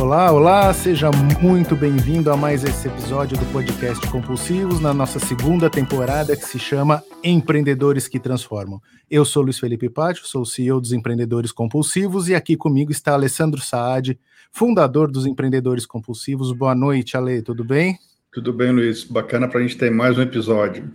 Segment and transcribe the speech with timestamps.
[0.00, 1.10] Olá, olá, seja
[1.42, 6.58] muito bem-vindo a mais esse episódio do podcast Compulsivos, na nossa segunda temporada que se
[6.58, 8.80] chama Empreendedores que Transformam.
[9.10, 13.12] Eu sou Luiz Felipe Pátio, sou o CEO dos Empreendedores Compulsivos e aqui comigo está
[13.12, 14.18] Alessandro Saad,
[14.50, 16.50] fundador dos Empreendedores Compulsivos.
[16.50, 17.98] Boa noite, Ale, tudo bem?
[18.32, 19.04] Tudo bem, Luiz.
[19.04, 20.90] Bacana para a gente ter mais um episódio.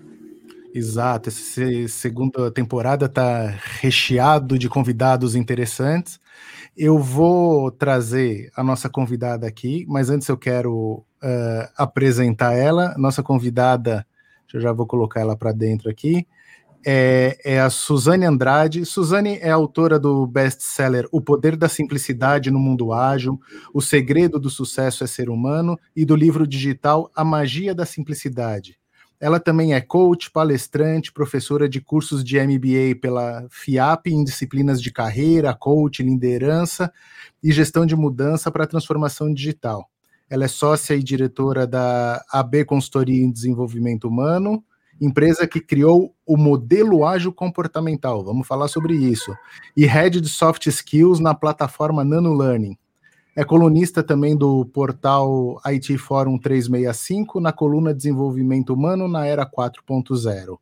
[0.78, 3.48] Exato, essa segunda temporada está
[3.80, 6.20] recheado de convidados interessantes.
[6.76, 12.94] Eu vou trazer a nossa convidada aqui, mas antes eu quero uh, apresentar ela.
[12.98, 14.06] Nossa convidada,
[14.54, 16.28] eu já vou colocar ela para dentro aqui,
[16.86, 18.86] é, é, a Suzane Andrade.
[18.86, 23.40] Suzane é autora do best-seller O Poder da Simplicidade no Mundo Ágil,
[23.74, 28.78] O Segredo do Sucesso é Ser Humano e do livro digital A Magia da Simplicidade.
[29.20, 34.92] Ela também é coach, palestrante, professora de cursos de MBA pela FIAP em disciplinas de
[34.92, 36.92] carreira, coach, liderança
[37.42, 39.90] e gestão de mudança para transformação digital.
[40.30, 44.64] Ela é sócia e diretora da AB Consultoria em Desenvolvimento Humano,
[45.00, 48.24] empresa que criou o modelo ágil comportamental.
[48.24, 49.36] Vamos falar sobre isso.
[49.76, 52.78] E head de soft skills na plataforma Nano Learning.
[53.38, 60.58] É colunista também do portal IT Forum 365 na coluna Desenvolvimento Humano na Era 4.0.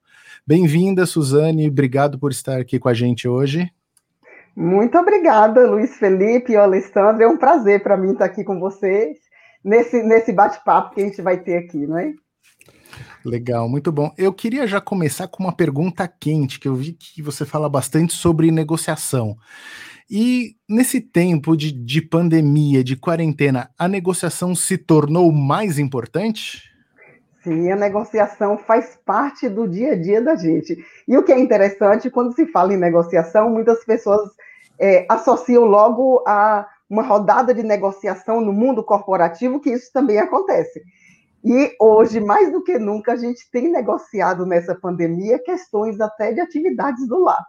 [0.45, 3.71] Bem-vinda, Suzane, obrigado por estar aqui com a gente hoje.
[4.55, 7.21] Muito obrigada, Luiz Felipe e Alessandro.
[7.21, 9.17] É um prazer para mim estar aqui com vocês
[9.63, 12.11] nesse, nesse bate-papo que a gente vai ter aqui, não é?
[13.23, 14.11] Legal, muito bom.
[14.17, 18.13] Eu queria já começar com uma pergunta quente, que eu vi que você fala bastante
[18.13, 19.37] sobre negociação.
[20.15, 26.71] E nesse tempo de, de pandemia, de quarentena, a negociação se tornou mais importante?
[27.43, 30.77] Sim, a negociação faz parte do dia a dia da gente.
[31.07, 34.29] E o que é interessante, quando se fala em negociação, muitas pessoas
[34.79, 40.83] é, associam logo a uma rodada de negociação no mundo corporativo, que isso também acontece.
[41.43, 46.39] E hoje, mais do que nunca, a gente tem negociado nessa pandemia questões até de
[46.39, 47.43] atividades do lar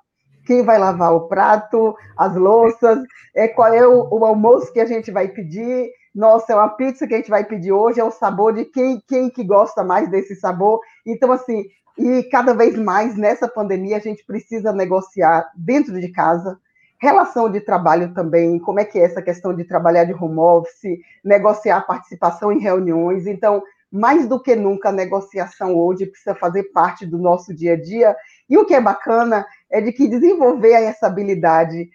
[0.44, 2.98] quem vai lavar o prato, as louças,
[3.34, 7.06] é, qual é o, o, almoço que a gente vai pedir, nossa, é uma pizza
[7.06, 10.08] que a gente vai pedir hoje, é o sabor de quem, quem que gosta mais
[10.10, 10.80] desse sabor.
[11.04, 11.64] Então, assim,
[11.98, 16.58] e cada vez mais nessa pandemia a gente precisa negociar dentro de casa,
[16.98, 20.98] relação de trabalho também, como é que é essa questão de trabalhar de home office,
[21.24, 23.26] negociar participação em reuniões.
[23.26, 23.62] Então,
[23.92, 28.16] mais do que nunca, a negociação hoje precisa fazer parte do nosso dia a dia.
[28.48, 31.88] E o que é bacana é de que desenvolver essa habilidade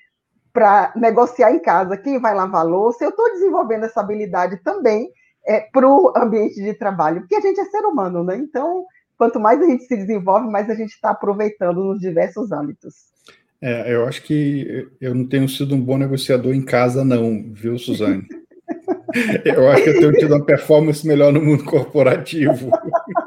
[0.52, 5.10] para negociar em casa quem vai lavar louça, eu estou desenvolvendo essa habilidade também
[5.46, 8.36] é, para o ambiente de trabalho, porque a gente é ser humano, né?
[8.36, 8.86] Então,
[9.18, 12.96] quanto mais a gente se desenvolve, mais a gente está aproveitando nos diversos âmbitos.
[13.62, 17.78] É, eu acho que eu não tenho sido um bom negociador em casa, não, viu,
[17.78, 18.26] Suzane?
[19.44, 22.70] Eu acho que eu tenho tido uma performance melhor no mundo corporativo.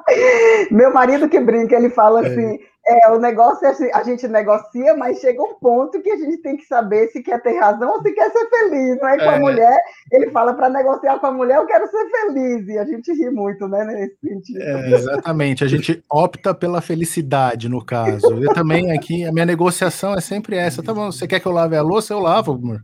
[0.71, 2.28] Meu marido que brinca, ele fala é.
[2.28, 6.38] assim: é, o negócio é a gente negocia, mas chega um ponto que a gente
[6.38, 9.16] tem que saber se quer ter razão ou se quer ser feliz, não é?
[9.19, 9.37] Com é.
[9.37, 9.81] a mulher,
[10.11, 13.31] ele fala para negociar com a mulher, eu quero ser feliz, e a gente ri
[13.31, 14.61] muito, né, nesse sentido.
[14.61, 18.43] É, exatamente, a gente opta pela felicidade, no caso.
[18.43, 21.53] Eu também aqui, a minha negociação é sempre essa, tá bom, você quer que eu
[21.53, 22.12] lave a louça?
[22.12, 22.82] Eu lavo, amor.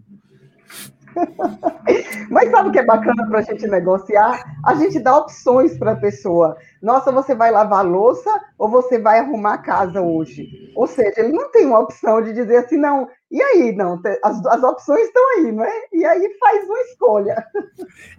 [2.31, 4.43] Mas sabe o que é bacana para a gente negociar?
[4.65, 6.57] A gente dá opções para a pessoa.
[6.83, 10.71] Nossa, você vai lavar louça ou você vai arrumar a casa hoje?
[10.75, 13.73] Ou seja, ele não tem uma opção de dizer assim, não, e aí?
[13.73, 15.73] Não, as, as opções estão aí, não é?
[15.93, 17.47] E aí faz uma escolha.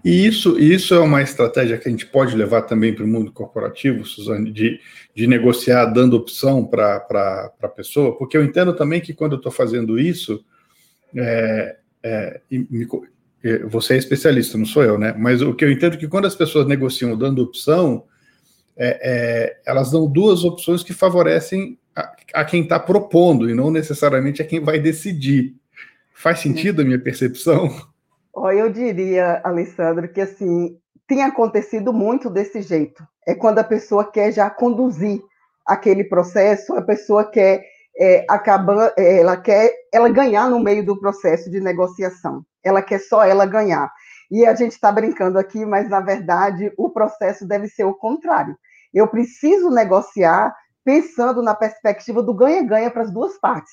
[0.03, 3.31] E isso, isso é uma estratégia que a gente pode levar também para o mundo
[3.31, 4.79] corporativo, Suzane, de,
[5.15, 9.51] de negociar dando opção para a pessoa, porque eu entendo também que quando eu estou
[9.51, 10.43] fazendo isso,
[11.15, 12.87] é, é, me,
[13.69, 15.13] você é especialista, não sou eu, né?
[15.17, 18.03] Mas o que eu entendo é que quando as pessoas negociam dando opção,
[18.77, 23.71] é, é, elas dão duas opções que favorecem a, a quem está propondo e não
[23.71, 25.55] necessariamente a quem vai decidir.
[26.13, 27.69] Faz sentido a minha percepção?
[28.55, 30.77] eu diria, Alessandro, que assim
[31.07, 33.03] tem acontecido muito desse jeito.
[33.27, 35.21] É quando a pessoa quer já conduzir
[35.65, 37.63] aquele processo, a pessoa quer
[37.99, 42.45] é, acaba, é, ela quer ela ganhar no meio do processo de negociação.
[42.63, 43.91] Ela quer só ela ganhar.
[44.31, 48.55] E a gente está brincando aqui, mas na verdade o processo deve ser o contrário.
[48.93, 50.55] Eu preciso negociar
[50.85, 53.71] pensando na perspectiva do ganha-ganha para as duas partes.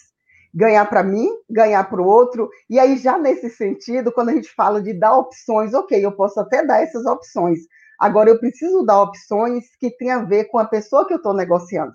[0.52, 2.50] Ganhar para mim, ganhar para o outro.
[2.69, 6.40] E aí, já nesse sentido, quando a gente fala de dar opções, ok, eu posso
[6.40, 7.61] até dar essas opções.
[7.99, 11.34] Agora, eu preciso dar opções que tenham a ver com a pessoa que eu estou
[11.34, 11.93] negociando.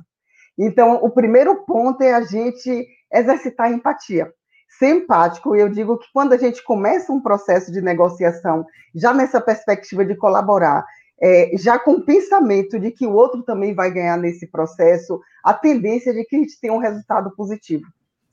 [0.58, 4.32] Então, o primeiro ponto é a gente exercitar a empatia.
[4.80, 5.56] ser empático.
[5.56, 8.66] Eu digo que quando a gente começa um processo de negociação,
[8.96, 10.86] já nessa perspectiva de colaborar,
[11.22, 15.54] é, já com o pensamento de que o outro também vai ganhar nesse processo, a
[15.54, 17.86] tendência de que a gente tenha um resultado positivo,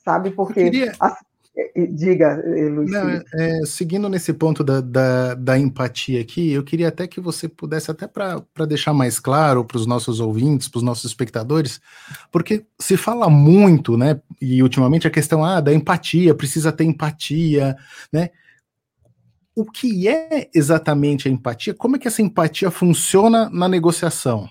[0.05, 0.31] sabe?
[0.31, 0.65] Porque.
[0.65, 0.93] Queria...
[1.93, 2.90] Diga, Luiz.
[2.90, 7.49] Não, é, seguindo nesse ponto da, da, da, empatia aqui, eu queria até que você
[7.49, 11.81] pudesse, até para deixar mais claro para os nossos ouvintes, para os nossos espectadores,
[12.31, 14.20] porque se fala muito, né?
[14.40, 17.76] E ultimamente a questão ah, da empatia, precisa ter empatia,
[18.12, 18.31] né?
[19.55, 21.75] O que é exatamente a empatia?
[21.75, 24.49] Como é que essa empatia funciona na negociação?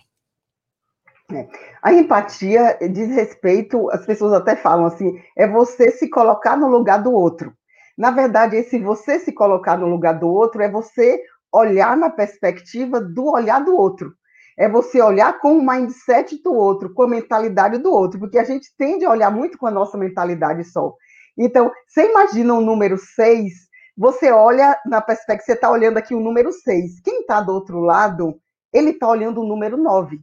[1.30, 1.46] É.
[1.82, 7.04] A empatia diz respeito, as pessoas até falam assim, é você se colocar no lugar
[7.04, 7.54] do outro.
[7.98, 11.22] Na verdade, esse você se colocar no lugar do outro é você
[11.52, 14.14] olhar na perspectiva do olhar do outro.
[14.58, 18.44] É você olhar com o mindset do outro, com a mentalidade do outro, porque a
[18.44, 20.94] gente tende a olhar muito com a nossa mentalidade só.
[21.38, 23.54] Então, você imagina o número 6,
[23.98, 27.02] você olha na perspectiva, você está olhando aqui o número 6.
[27.02, 28.40] Quem está do outro lado,
[28.74, 30.20] ele está olhando o número 9.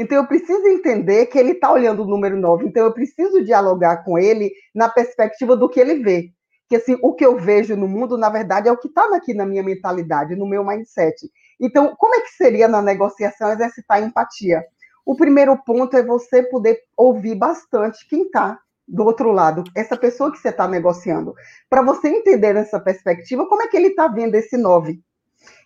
[0.00, 2.66] Então, eu preciso entender que ele está olhando o número 9.
[2.66, 6.30] Então, eu preciso dialogar com ele na perspectiva do que ele vê.
[6.68, 9.34] Que, assim, o que eu vejo no mundo, na verdade, é o que está aqui
[9.34, 11.28] na minha mentalidade, no meu mindset.
[11.60, 14.64] Então, como é que seria na negociação exercitar empatia?
[15.04, 18.56] O primeiro ponto é você poder ouvir bastante quem está
[18.86, 21.34] do outro lado, essa pessoa que você está negociando,
[21.68, 25.00] para você entender nessa perspectiva como é que ele está vendo esse 9.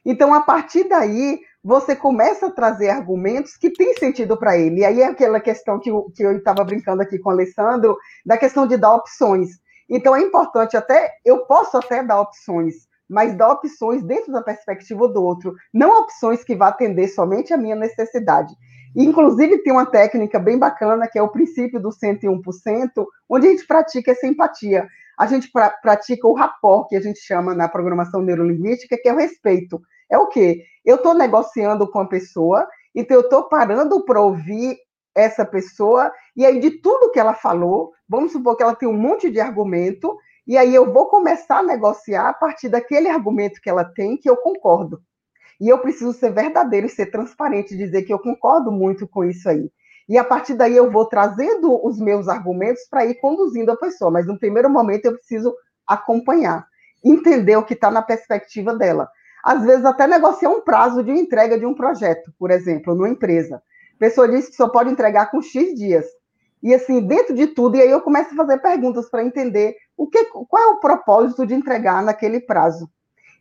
[0.04, 4.80] Então, a partir daí, você começa a trazer argumentos que têm sentido para ele.
[4.80, 8.66] E aí é aquela questão que eu estava brincando aqui com o Alessandro, da questão
[8.66, 9.50] de dar opções.
[9.88, 15.06] Então, é importante até, eu posso até dar opções, mas dar opções dentro da perspectiva
[15.06, 18.54] do outro, não opções que vá atender somente a minha necessidade.
[18.96, 23.66] Inclusive, tem uma técnica bem bacana, que é o princípio do 101%, onde a gente
[23.66, 24.86] pratica essa empatia.
[25.18, 29.12] A gente pra, pratica o rapport, que a gente chama na programação neurolinguística, que é
[29.12, 29.80] o respeito.
[30.12, 30.62] É o quê?
[30.84, 34.76] Eu estou negociando com a pessoa, então eu estou parando para ouvir
[35.14, 38.96] essa pessoa, e aí de tudo que ela falou, vamos supor que ela tem um
[38.96, 40.14] monte de argumento,
[40.46, 44.28] e aí eu vou começar a negociar a partir daquele argumento que ela tem, que
[44.28, 45.00] eu concordo.
[45.58, 49.48] E eu preciso ser verdadeiro e ser transparente, dizer que eu concordo muito com isso
[49.48, 49.70] aí.
[50.08, 54.10] E a partir daí eu vou trazendo os meus argumentos para ir conduzindo a pessoa,
[54.10, 55.54] mas no primeiro momento eu preciso
[55.86, 56.66] acompanhar,
[57.02, 59.08] entender o que está na perspectiva dela
[59.42, 63.56] às vezes até negociar um prazo de entrega de um projeto, por exemplo, numa empresa.
[63.56, 66.06] A pessoa diz que só pode entregar com X dias.
[66.62, 70.06] E assim, dentro de tudo, e aí eu começo a fazer perguntas para entender o
[70.06, 72.88] que, qual é o propósito de entregar naquele prazo.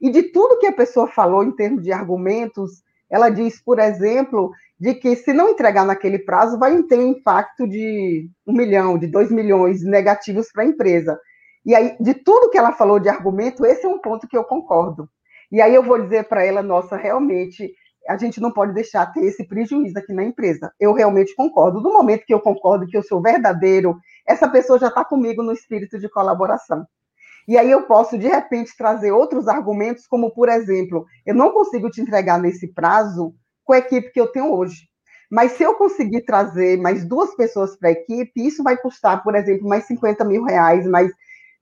[0.02, 4.52] E de tudo que a pessoa falou em termos de argumentos, ela diz, por exemplo,
[4.80, 9.06] de que se não entregar naquele prazo, vai ter um impacto de um milhão, de
[9.06, 11.20] dois milhões negativos para a empresa.
[11.64, 14.44] E aí, de tudo que ela falou de argumento, esse é um ponto que eu
[14.44, 15.08] concordo.
[15.52, 17.74] E aí eu vou dizer para ela, nossa, realmente
[18.08, 20.72] a gente não pode deixar ter esse prejuízo aqui na empresa.
[20.80, 21.82] Eu realmente concordo.
[21.82, 25.52] Do momento que eu concordo que eu sou verdadeiro, essa pessoa já está comigo no
[25.52, 26.86] espírito de colaboração.
[27.48, 31.90] E aí eu posso, de repente, trazer outros argumentos, como, por exemplo, eu não consigo
[31.90, 33.34] te entregar nesse prazo
[33.64, 34.88] com a equipe que eu tenho hoje.
[35.30, 39.36] Mas se eu conseguir trazer mais duas pessoas para a equipe, isso vai custar, por
[39.36, 41.12] exemplo, mais 50 mil reais, mais.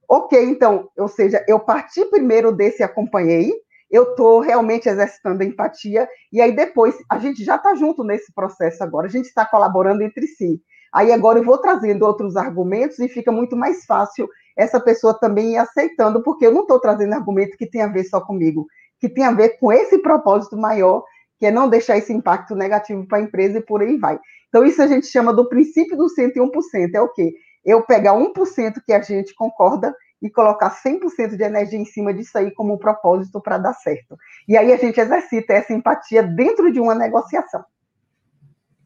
[0.08, 3.54] Ok, então, ou seja, eu parti primeiro desse acompanhei,
[3.90, 8.84] eu estou realmente exercitando empatia, e aí depois, a gente já está junto nesse processo
[8.84, 10.62] agora, a gente está colaborando entre si.
[10.94, 14.28] Aí agora eu vou trazendo outros argumentos e fica muito mais fácil
[14.58, 18.04] essa pessoa também ir aceitando, porque eu não estou trazendo argumento que tem a ver
[18.04, 18.68] só comigo,
[19.00, 21.04] que tem a ver com esse propósito maior,
[21.38, 24.20] que é não deixar esse impacto negativo para a empresa e por aí vai.
[24.50, 26.94] Então, isso a gente chama do princípio do 101%.
[26.94, 27.32] É o quê?
[27.64, 32.38] Eu pegar 1% que a gente concorda e colocar 100% de energia em cima disso
[32.38, 34.18] aí como um propósito para dar certo.
[34.48, 37.64] E aí a gente exercita essa empatia dentro de uma negociação.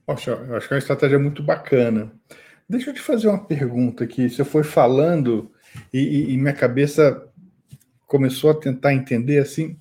[0.06, 2.12] Poxa, eu acho que é uma estratégia muito bacana.
[2.68, 4.30] Deixa eu te fazer uma pergunta aqui.
[4.30, 5.52] Você foi falando
[5.94, 7.28] e, e, minha cabeça
[8.06, 9.78] começou a tentar entender assim.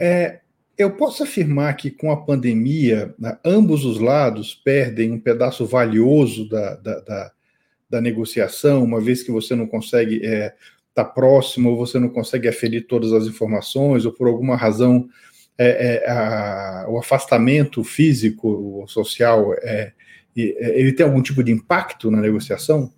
[0.00, 0.40] É,
[0.76, 6.48] eu posso afirmar que com a pandemia, né, ambos os lados perdem um pedaço valioso
[6.48, 7.32] da, da, da
[7.92, 10.54] da negociação, uma vez que você não consegue estar é,
[10.94, 15.06] tá próximo, ou você não consegue aferir todas as informações, ou por alguma razão
[15.58, 19.92] é, é, a, o afastamento físico ou social, é,
[20.34, 22.90] é, ele tem algum tipo de impacto na negociação?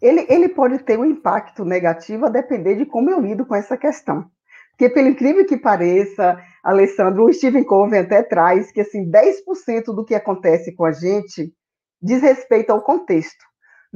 [0.00, 3.76] Ele, ele pode ter um impacto negativo a depender de como eu lido com essa
[3.76, 4.30] questão.
[4.70, 10.04] Porque, pelo incrível que pareça, Alessandro, o Stephen Covey até traz que assim, 10% do
[10.04, 11.52] que acontece com a gente
[12.00, 13.44] diz respeito ao contexto.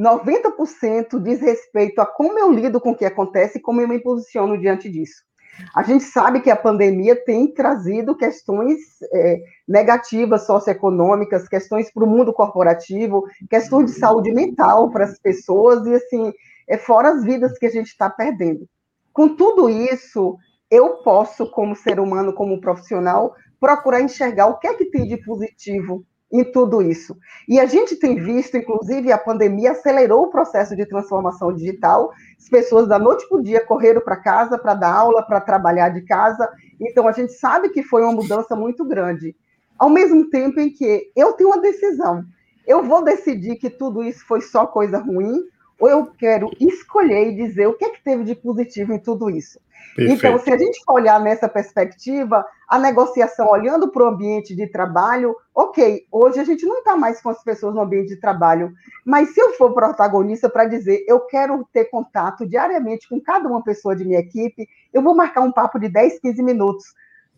[0.00, 4.00] 90% diz respeito a como eu lido com o que acontece e como eu me
[4.00, 5.22] posiciono diante disso.
[5.74, 8.78] A gente sabe que a pandemia tem trazido questões
[9.12, 15.86] é, negativas socioeconômicas, questões para o mundo corporativo, questões de saúde mental para as pessoas
[15.86, 16.32] e assim,
[16.66, 18.66] é fora as vidas que a gente está perdendo.
[19.12, 20.38] Com tudo isso,
[20.70, 25.18] eu posso, como ser humano, como profissional, procurar enxergar o que é que tem de
[25.18, 27.16] positivo em tudo isso.
[27.48, 32.12] E a gente tem visto, inclusive, a pandemia acelerou o processo de transformação digital.
[32.38, 35.88] As pessoas da noite para o dia correram para casa para dar aula, para trabalhar
[35.88, 36.48] de casa.
[36.80, 39.34] Então, a gente sabe que foi uma mudança muito grande.
[39.78, 42.24] Ao mesmo tempo em que eu tenho uma decisão.
[42.66, 45.42] Eu vou decidir que tudo isso foi só coisa ruim,
[45.80, 49.30] ou eu quero escolher e dizer o que, é que teve de positivo em tudo
[49.30, 49.58] isso.
[49.94, 50.12] Perfeito.
[50.12, 55.36] Então, se a gente olhar nessa perspectiva, a negociação olhando para o ambiente de trabalho,
[55.54, 58.72] ok, hoje a gente não está mais com as pessoas no ambiente de trabalho,
[59.04, 63.62] mas se eu for protagonista para dizer eu quero ter contato diariamente com cada uma
[63.62, 66.84] pessoa de minha equipe, eu vou marcar um papo de 10, 15 minutos,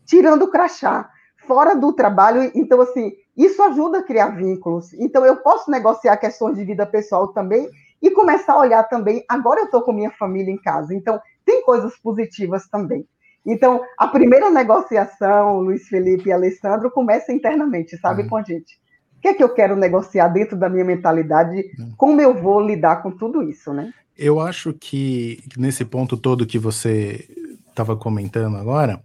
[0.05, 1.09] tirando o crachá,
[1.47, 2.51] fora do trabalho.
[2.55, 4.93] Então, assim, isso ajuda a criar vínculos.
[4.95, 7.69] Então, eu posso negociar questões de vida pessoal também
[8.03, 11.63] e começar a olhar também, agora eu estou com minha família em casa, então tem
[11.63, 13.07] coisas positivas também.
[13.45, 18.29] Então, a primeira negociação, Luiz Felipe e Alessandro, começa internamente, sabe, uhum.
[18.29, 18.81] com a gente.
[19.17, 21.65] O que é que eu quero negociar dentro da minha mentalidade?
[21.79, 21.93] Uhum.
[21.97, 23.93] Como eu vou lidar com tudo isso, né?
[24.17, 27.29] Eu acho que nesse ponto todo que você
[27.69, 29.01] estava comentando agora,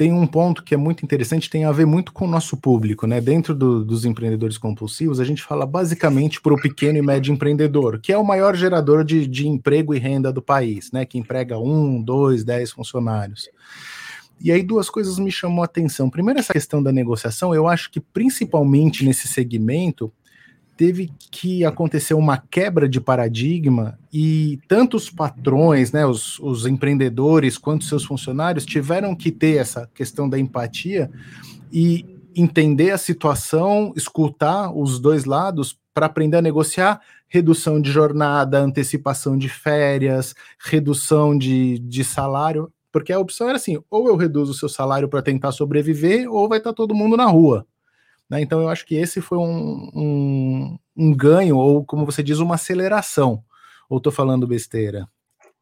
[0.00, 3.06] tem um ponto que é muito interessante, tem a ver muito com o nosso público,
[3.06, 3.20] né?
[3.20, 8.00] Dentro do, dos empreendedores compulsivos, a gente fala basicamente para o pequeno e médio empreendedor,
[8.00, 11.04] que é o maior gerador de, de emprego e renda do país, né?
[11.04, 13.50] Que emprega um, dois, dez funcionários.
[14.40, 16.08] E aí duas coisas me chamou a atenção.
[16.08, 20.10] Primeiro, essa questão da negociação, eu acho que principalmente nesse segmento,
[20.80, 27.58] teve que acontecer uma quebra de paradigma e tanto os patrões, né, os, os empreendedores,
[27.58, 31.10] quanto seus funcionários tiveram que ter essa questão da empatia
[31.70, 38.58] e entender a situação, escutar os dois lados para aprender a negociar redução de jornada,
[38.58, 44.52] antecipação de férias, redução de, de salário, porque a opção era assim: ou eu reduzo
[44.52, 47.66] o seu salário para tentar sobreviver, ou vai estar tá todo mundo na rua.
[48.30, 48.40] Né?
[48.40, 52.54] Então, eu acho que esse foi um, um, um ganho, ou como você diz, uma
[52.54, 53.42] aceleração.
[53.88, 55.08] Ou estou falando besteira?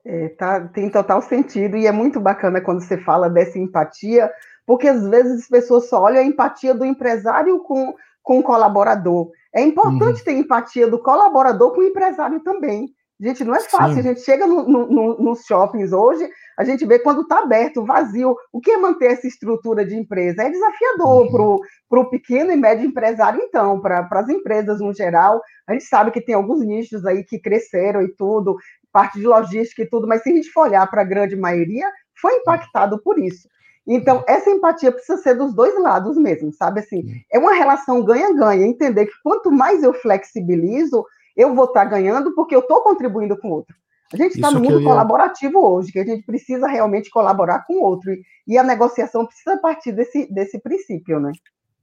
[0.05, 4.31] É, tá, tem total sentido, e é muito bacana quando você fala dessa empatia,
[4.67, 9.31] porque às vezes as pessoas só olham a empatia do empresário com, com o colaborador.
[9.55, 10.25] É importante uhum.
[10.25, 12.91] ter empatia do colaborador com o empresário também.
[13.21, 13.95] Gente, não é fácil.
[13.95, 14.01] Sim.
[14.01, 18.37] A gente chega no, no, nos shoppings hoje, a gente vê quando está aberto, vazio.
[18.53, 20.43] O que é manter essa estrutura de empresa?
[20.43, 21.59] É desafiador uhum.
[21.89, 25.43] para o pequeno e médio empresário, então, para as empresas no geral.
[25.67, 28.57] A gente sabe que tem alguns nichos aí que cresceram e tudo,
[28.93, 31.91] parte de logística e tudo, mas se a gente for olhar para a grande maioria,
[32.21, 33.49] foi impactado por isso.
[33.87, 36.81] Então, essa empatia precisa ser dos dois lados mesmo, sabe?
[36.81, 38.67] Assim, é uma relação ganha-ganha.
[38.67, 41.05] Entender que quanto mais eu flexibilizo,
[41.39, 43.75] eu vou estar ganhando porque eu estou contribuindo com o outro.
[44.13, 44.89] A gente está no mundo ia...
[44.89, 48.11] colaborativo hoje, que a gente precisa realmente colaborar com o outro.
[48.47, 51.31] E a negociação precisa partir desse, desse princípio, né?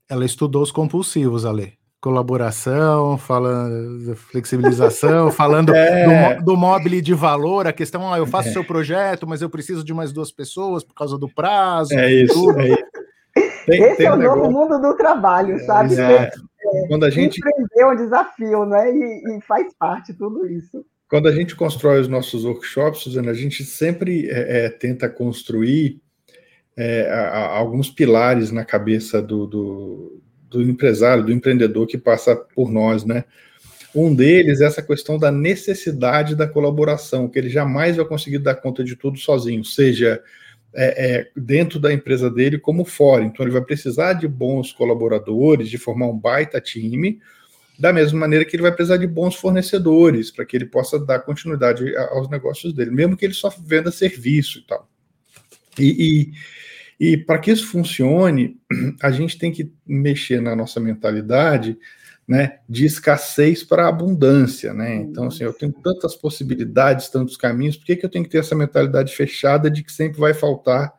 [0.10, 1.74] Ela estudou os compulsivos, Ale.
[2.02, 6.36] Colaboração, falando flexibilização, falando é.
[6.36, 8.52] do, do mobile de valor, a questão, ah, eu faço é.
[8.52, 11.94] seu projeto, mas eu preciso de mais duas pessoas por causa do prazo.
[11.94, 12.84] É isso, é isso.
[13.65, 14.51] Tem, Esse tem é o um novo negócio...
[14.51, 16.00] mundo do trabalho, sabe?
[16.00, 16.31] É.
[16.74, 18.91] É, Quando a gente empreender um desafio, né?
[18.91, 20.86] E, e, faz parte tudo isso.
[21.10, 26.01] Quando a gente constrói os nossos workshops, Suzana, a gente sempre é, é, tenta construir
[26.75, 32.36] é, a, a alguns pilares na cabeça do, do, do, empresário, do empreendedor que passa
[32.36, 33.24] por nós, né?
[33.93, 38.55] Um deles é essa questão da necessidade da colaboração, que ele jamais vai conseguir dar
[38.55, 40.22] conta de tudo sozinho, seja
[40.75, 43.24] é, é, dentro da empresa dele como fora.
[43.24, 47.20] Então, ele vai precisar de bons colaboradores, de formar um baita time,
[47.79, 51.20] da mesma maneira que ele vai precisar de bons fornecedores, para que ele possa dar
[51.20, 54.89] continuidade aos negócios dele, mesmo que ele só venda serviço e tal.
[55.79, 56.32] E,
[57.00, 58.58] e, e para que isso funcione,
[59.01, 61.77] a gente tem que mexer na nossa mentalidade
[62.27, 64.96] né, de escassez para abundância, né?
[64.96, 68.39] Então, assim, eu tenho tantas possibilidades, tantos caminhos, por que, que eu tenho que ter
[68.39, 70.94] essa mentalidade fechada de que sempre vai faltar,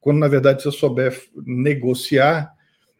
[0.00, 2.52] quando na verdade, se eu souber negociar,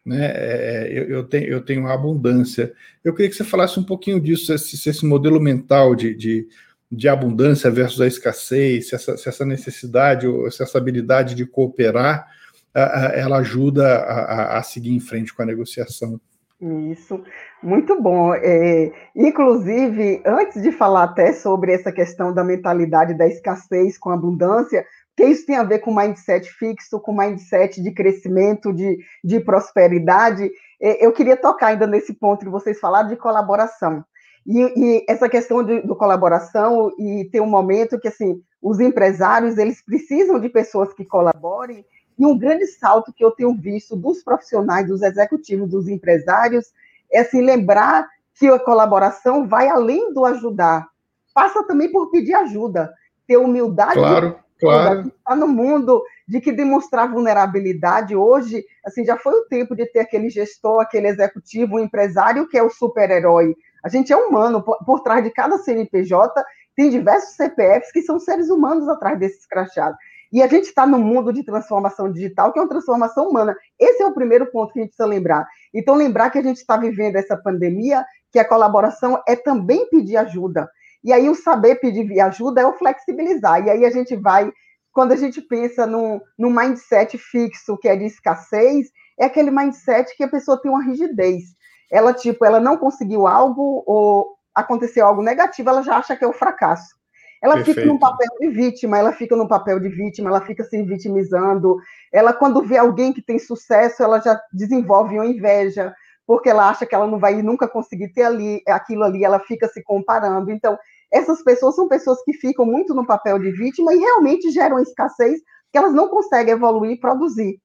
[0.04, 2.72] né, é, eu, eu, tenho, eu tenho abundância.
[3.04, 6.48] Eu queria que você falasse um pouquinho disso, esse, esse modelo mental de, de,
[6.90, 11.44] de, abundância versus a escassez, se essa, se essa necessidade ou se essa habilidade de
[11.44, 12.26] cooperar,
[12.72, 16.20] ela ajuda a, a, a seguir em frente com a negociação.
[16.60, 17.22] Isso,
[17.62, 18.34] muito bom.
[18.34, 24.84] É, inclusive, antes de falar até sobre essa questão da mentalidade da escassez com abundância,
[25.14, 30.50] que isso tem a ver com mindset fixo, com mindset de crescimento, de, de prosperidade,
[30.80, 34.04] é, eu queria tocar ainda nesse ponto que vocês falaram de colaboração.
[34.46, 39.58] E, e essa questão de, de, colaboração e ter um momento que, assim, os empresários,
[39.58, 41.84] eles precisam de pessoas que colaborem,
[42.18, 46.72] e um grande salto que eu tenho visto dos profissionais, dos executivos, dos empresários,
[47.12, 50.86] é assim, lembrar que a colaboração vai além do ajudar,
[51.34, 52.92] passa também por pedir ajuda,
[53.26, 53.94] ter humildade.
[53.94, 55.00] Claro, claro.
[55.08, 60.00] Está no mundo de que demonstrar vulnerabilidade hoje, assim, já foi o tempo de ter
[60.00, 63.54] aquele gestor, aquele executivo, um empresário que é o super-herói.
[63.82, 66.44] A gente é humano, por, por trás de cada CNPJ
[66.74, 69.96] tem diversos CPFs que são seres humanos atrás desses crachados.
[70.32, 73.56] E a gente está no mundo de transformação digital, que é uma transformação humana.
[73.78, 75.46] Esse é o primeiro ponto que a gente precisa lembrar.
[75.72, 80.16] Então, lembrar que a gente está vivendo essa pandemia, que a colaboração é também pedir
[80.16, 80.68] ajuda.
[81.02, 83.64] E aí, o saber pedir ajuda é o flexibilizar.
[83.64, 84.52] E aí, a gente vai,
[84.92, 90.14] quando a gente pensa num, num mindset fixo, que é de escassez, é aquele mindset
[90.16, 91.44] que a pessoa tem uma rigidez.
[91.90, 96.28] Ela, tipo, ela não conseguiu algo ou aconteceu algo negativo, ela já acha que é
[96.28, 96.96] o fracasso.
[97.42, 97.80] Ela Perfeito.
[97.80, 101.76] fica num papel de vítima, ela fica num papel de vítima, ela fica se vitimizando.
[102.12, 105.94] Ela, quando vê alguém que tem sucesso, ela já desenvolve uma inveja,
[106.26, 109.68] porque ela acha que ela não vai nunca conseguir ter ali aquilo ali, ela fica
[109.68, 110.50] se comparando.
[110.50, 110.76] Então,
[111.12, 115.40] essas pessoas são pessoas que ficam muito no papel de vítima e realmente geram escassez,
[115.70, 117.60] que elas não conseguem evoluir e produzir.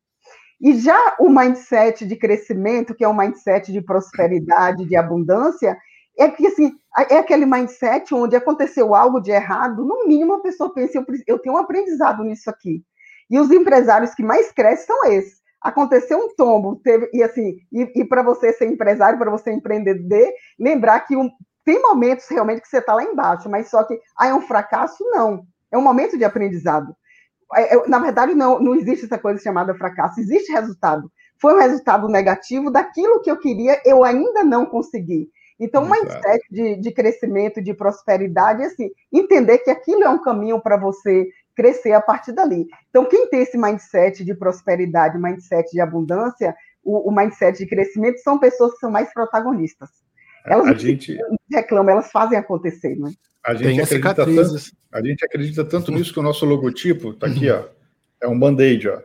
[0.59, 5.75] E já o mindset de crescimento, que é um mindset de prosperidade, de abundância,
[6.17, 6.73] é que assim,
[7.09, 11.39] é aquele mindset onde aconteceu algo de errado, no mínimo a pessoa pensa, eu, eu
[11.39, 12.83] tenho um aprendizado nisso aqui.
[13.29, 15.41] E os empresários que mais crescem são esses.
[15.61, 20.33] Aconteceu um tombo, teve, e assim, e, e para você ser empresário, para você empreender,
[20.59, 21.29] lembrar que um,
[21.63, 25.03] tem momentos realmente que você está lá embaixo, mas só que ah, é um fracasso?
[25.11, 25.45] Não.
[25.71, 26.95] É um momento de aprendizado.
[27.53, 31.11] É, é, na verdade, não, não existe essa coisa chamada fracasso, existe resultado.
[31.39, 35.29] Foi um resultado negativo daquilo que eu queria, eu ainda não consegui.
[35.61, 40.59] Então, um mindset de, de crescimento, de prosperidade, assim, entender que aquilo é um caminho
[40.59, 42.65] para você crescer a partir dali.
[42.89, 48.17] Então, quem tem esse mindset de prosperidade, mindset de abundância, o, o mindset de crescimento,
[48.21, 49.89] são pessoas que são mais protagonistas.
[50.43, 51.15] Elas a gente
[51.51, 53.11] reclamam, elas fazem acontecer, né?
[53.45, 54.55] A gente, acredita tanto,
[54.91, 57.65] a gente acredita tanto nisso que o nosso logotipo está aqui, ó.
[58.19, 58.99] É um band-aid, ó.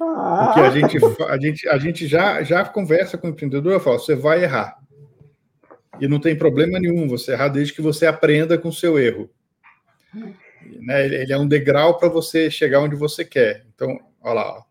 [0.00, 0.52] Ah.
[0.54, 3.98] Porque a gente, a gente, a gente já, já conversa com o empreendedor, eu falo,
[3.98, 4.78] você vai errar.
[6.00, 9.28] E não tem problema nenhum você errar desde que você aprenda com o seu erro.
[10.80, 11.06] Né?
[11.06, 13.64] Ele é um degrau para você chegar onde você quer.
[13.74, 14.64] Então, olha lá.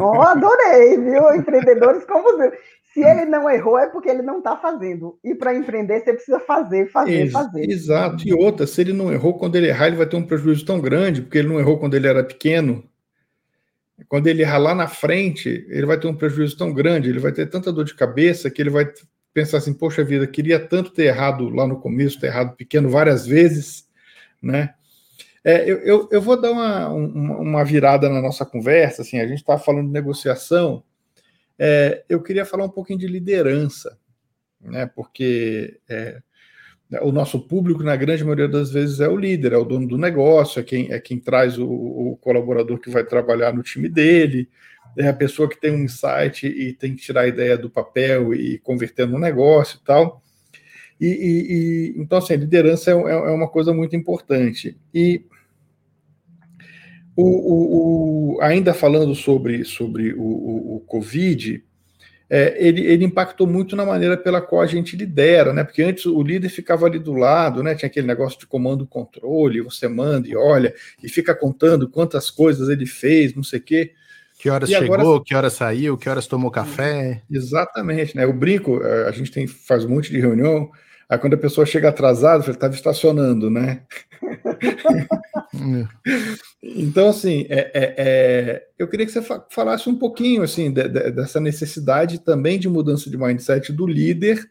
[0.00, 1.34] Oh, adorei, viu?
[1.34, 2.52] Empreendedores como você.
[2.92, 5.16] Se ele não errou, é porque ele não está fazendo.
[5.22, 7.70] E para empreender, você precisa fazer, fazer, Ex fazer.
[7.70, 8.26] Exato.
[8.26, 10.80] E outra, se ele não errou, quando ele errar, ele vai ter um prejuízo tão
[10.80, 12.84] grande, porque ele não errou quando ele era pequeno.
[14.08, 17.32] Quando ele errar lá na frente, ele vai ter um prejuízo tão grande, ele vai
[17.32, 18.86] ter tanta dor de cabeça que ele vai
[19.32, 23.26] pensar assim, poxa vida, queria tanto ter errado lá no começo, ter errado pequeno várias
[23.26, 23.88] vezes,
[24.42, 24.74] né?
[25.42, 29.26] É, eu, eu, eu, vou dar uma, uma, uma, virada na nossa conversa, assim, a
[29.26, 30.84] gente está falando de negociação,
[31.58, 33.98] é, eu queria falar um pouquinho de liderança,
[34.60, 34.86] né?
[34.86, 36.20] Porque é,
[37.02, 39.96] o nosso público, na grande maioria das vezes, é o líder, é o dono do
[39.96, 44.48] negócio, é quem, é quem traz o, o colaborador que vai trabalhar no time dele,
[44.96, 48.34] é a pessoa que tem um insight e tem que tirar a ideia do papel
[48.34, 50.22] e converter no negócio e tal.
[51.00, 54.76] E, e, e então, assim, a liderança é, é, é, uma coisa muito importante.
[54.92, 55.24] E
[57.16, 61.64] o, o, o ainda falando sobre, sobre o, o Covid,
[62.28, 65.64] é, ele, ele, impactou muito na maneira pela qual a gente lidera, né?
[65.64, 67.74] Porque antes o líder ficava ali do lado, né?
[67.74, 70.72] Tinha aquele negócio de comando controle, você manda e olha,
[71.02, 73.94] e fica contando quantas coisas ele fez, não sei o quê.
[74.40, 75.22] Que horas e chegou, agora...
[75.22, 77.22] que horas saiu, que horas tomou café.
[77.30, 78.24] Exatamente, né?
[78.24, 80.70] O brinco, é, a gente tem, faz um monte de reunião,
[81.10, 83.82] aí quando a pessoa chega atrasada, ele estava estacionando, né?
[86.62, 91.10] então, assim, é, é, é, eu queria que você falasse um pouquinho assim de, de,
[91.10, 94.48] dessa necessidade também de mudança de mindset do líder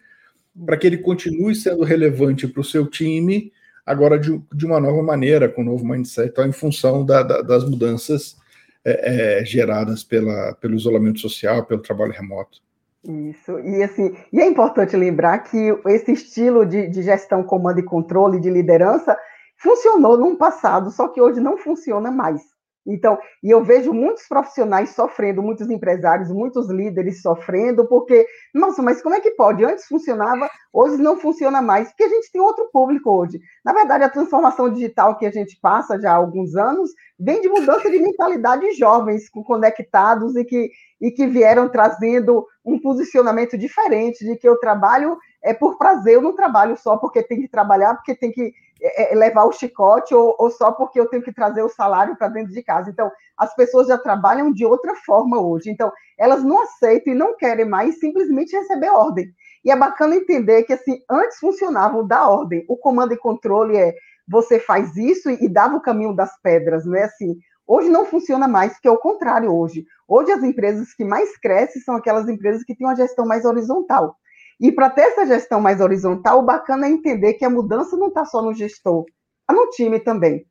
[0.68, 3.52] para que ele continue sendo relevante para o seu time,
[3.84, 7.42] agora de, de, uma nova maneira, com um novo mindset, então, em função da, da,
[7.42, 8.38] das mudanças
[8.86, 12.60] é, é, geradas pela, pelo isolamento social, pelo trabalho remoto.
[13.04, 17.84] Isso, e assim, e é importante lembrar que esse estilo de, de gestão, comando e
[17.84, 19.18] controle de liderança
[19.58, 22.42] funcionou no passado, só que hoje não funciona mais.
[22.90, 29.02] Então, e eu vejo muitos profissionais sofrendo, muitos empresários, muitos líderes sofrendo, porque, nossa, mas
[29.02, 29.64] como é que pode?
[29.64, 33.40] Antes funcionava, hoje não funciona mais, porque a gente tem outro público hoje.
[33.64, 37.50] Na verdade, a transformação digital que a gente passa já há alguns anos vem de
[37.50, 44.26] mudança de mentalidade de jovens conectados e que, e que vieram trazendo um posicionamento diferente
[44.26, 47.96] de que eu trabalho é por prazer, eu não trabalho só porque tem que trabalhar,
[47.96, 51.34] porque tem que é, é, levar o chicote ou, ou, só porque eu tenho que
[51.34, 52.90] trazer o salário para dentro de casa.
[52.90, 55.70] Então, as pessoas já trabalham de outra forma hoje.
[55.70, 59.28] Então, elas não aceitam e não querem mais simplesmente receber ordem.
[59.64, 62.66] E é bacana entender que, assim, antes funcionava o da ordem.
[62.68, 63.94] O comando e controle é
[64.28, 67.36] você faz isso e dava o caminho das pedras, não é assim?
[67.66, 69.86] Hoje não funciona mais, que é o contrário hoje.
[70.08, 74.16] Hoje as empresas que mais crescem são aquelas empresas que têm uma gestão mais horizontal.
[74.60, 78.08] E para ter essa gestão mais horizontal, o bacana é entender que a mudança não
[78.08, 79.06] está só no gestor,
[79.42, 80.46] está no time também.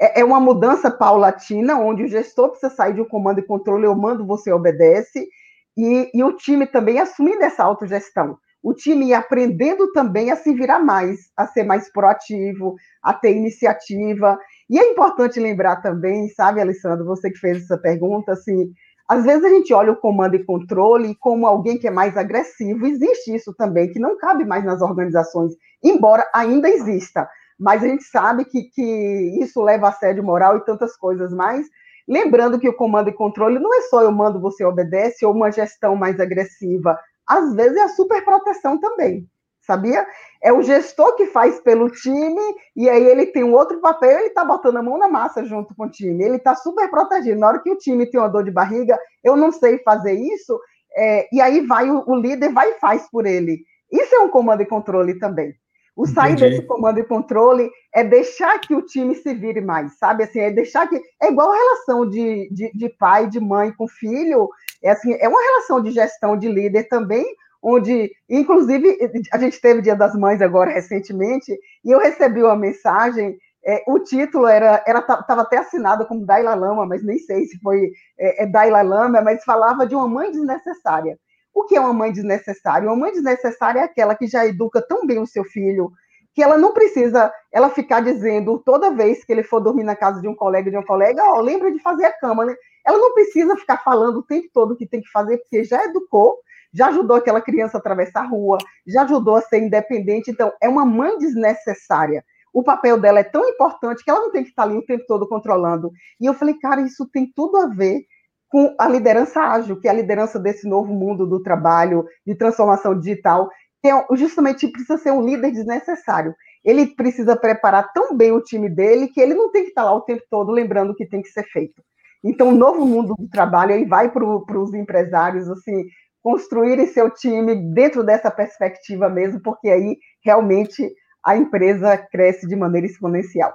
[0.00, 3.86] É, é, uma mudança paulatina, onde o gestor precisa sair de um comando e controle,
[3.86, 5.28] eu mando, você obedece,
[5.76, 8.36] e, e o time também assumindo essa autogestão.
[8.62, 14.38] O time aprendendo também a se virar mais, a ser mais proativo, a ter iniciativa.
[14.70, 18.72] E é importante lembrar também, sabe, Alessandro, você que fez essa pergunta, assim,
[19.08, 22.86] às vezes a gente olha o comando e controle como alguém que é mais agressivo.
[22.86, 27.28] Existe isso também, que não cabe mais nas organizações, embora ainda exista.
[27.58, 31.66] Mas a gente sabe que, que isso leva a assédio moral e tantas coisas mais.
[32.08, 35.50] Lembrando que o comando e controle não é só eu mando, você obedece, ou uma
[35.50, 36.98] gestão mais agressiva.
[37.26, 39.28] Às vezes é a superproteção também
[39.62, 40.06] sabia?
[40.42, 42.40] É o gestor que faz pelo time,
[42.76, 45.74] e aí ele tem um outro papel, ele está botando a mão na massa junto
[45.74, 47.38] com o time, ele está super protegido.
[47.38, 50.58] Na hora que o time tem uma dor de barriga, eu não sei fazer isso,
[50.96, 53.64] é, e aí vai o, o, líder vai e faz por ele.
[53.90, 55.54] Isso é um comando e controle também.
[55.94, 56.56] O sair Entendi.
[56.56, 60.24] desse comando e controle é deixar que o time se vire mais, sabe?
[60.24, 61.00] Assim, é deixar que.
[61.22, 64.48] É igual a relação de, de, de pai, de mãe com filho.
[64.82, 67.24] É, assim, é uma relação de gestão de líder também,
[67.62, 68.98] onde, inclusive,
[69.32, 73.38] a gente teve Dia das Mães agora recentemente, e eu recebi uma mensagem.
[73.64, 77.92] É, o título era estava até assinado como Dalai Lama, mas nem sei se foi
[78.18, 81.16] é, é Dalai Lama, mas falava de uma mãe desnecessária.
[81.54, 82.88] O que é uma mãe desnecessária?
[82.88, 85.92] Uma mãe desnecessária é aquela que já educa tão bem o seu filho,
[86.34, 90.20] que ela não precisa ela ficar dizendo toda vez que ele for dormir na casa
[90.20, 92.56] de um colega de um colega, ó, oh, lembra de fazer a cama, né?
[92.84, 95.84] Ela não precisa ficar falando o tempo todo o que tem que fazer, porque já
[95.84, 96.38] educou
[96.72, 100.30] já ajudou aquela criança a atravessar a rua, já ajudou a ser independente.
[100.30, 102.24] Então, é uma mãe desnecessária.
[102.52, 105.04] O papel dela é tão importante que ela não tem que estar ali o tempo
[105.06, 105.90] todo controlando.
[106.20, 108.02] E eu falei, cara, isso tem tudo a ver
[108.48, 112.98] com a liderança ágil, que é a liderança desse novo mundo do trabalho, de transformação
[112.98, 113.48] digital,
[113.80, 116.34] que é justamente precisa ser um líder desnecessário.
[116.62, 119.94] Ele precisa preparar tão bem o time dele que ele não tem que estar lá
[119.94, 121.82] o tempo todo lembrando o que tem que ser feito.
[122.22, 125.86] Então, o novo mundo do trabalho aí vai para os empresários, assim,
[126.22, 130.88] construírem seu time dentro dessa perspectiva mesmo, porque aí realmente
[131.24, 133.52] a empresa cresce de maneira exponencial.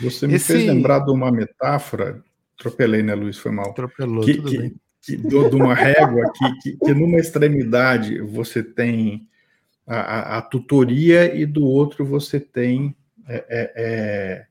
[0.00, 0.52] Você me Esse...
[0.52, 2.22] fez lembrar de uma metáfora,
[2.58, 3.38] atropelei, né, Luiz?
[3.38, 3.70] Foi mal.
[3.70, 4.74] Atropelou, que, tudo que, bem.
[5.02, 9.28] Que, de, de uma régua que, que, que, numa extremidade você tem
[9.86, 12.96] a, a, a, tutoria e do outro você tem
[13.28, 14.46] é, é, é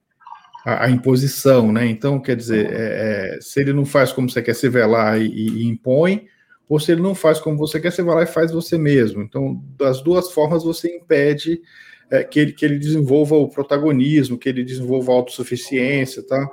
[0.64, 1.88] a, a, imposição, né?
[1.88, 5.28] Então, quer dizer, é, é, se ele não faz como você quer, se lá e,
[5.28, 6.28] e impõe,
[6.68, 9.22] ou se ele não faz como você quer, você vai lá e faz você mesmo.
[9.22, 11.62] Então, das duas formas, você impede
[12.10, 16.50] é, que, ele, que ele desenvolva o protagonismo, que ele desenvolva a autossuficiência, tá?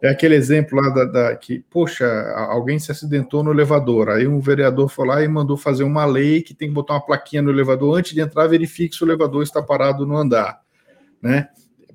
[0.00, 2.06] É aquele exemplo lá da, da, que, poxa,
[2.50, 6.40] alguém se acidentou no elevador, aí um vereador foi lá e mandou fazer uma lei
[6.40, 9.42] que tem que botar uma plaquinha no elevador antes de entrar, verifique se o elevador
[9.42, 10.60] está parado no andar,
[11.20, 11.48] né?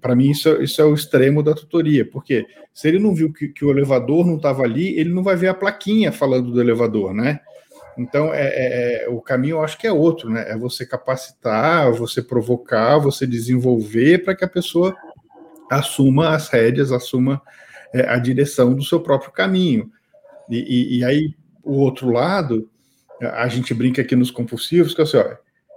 [0.04, 3.48] Para mim, isso, isso é o extremo da tutoria, porque se ele não viu que,
[3.48, 7.14] que o elevador não estava ali, ele não vai ver a plaquinha falando do elevador,
[7.14, 7.40] né?
[7.98, 10.44] Então, é, é, é, o caminho eu acho que é outro, né?
[10.50, 14.94] É você capacitar, você provocar, você desenvolver para que a pessoa
[15.72, 17.42] assuma as rédeas, assuma
[17.94, 19.90] é, a direção do seu próprio caminho.
[20.50, 22.70] E, e, e, aí, o outro lado,
[23.22, 25.36] a gente brinca aqui nos compulsivos, que é assim, ó,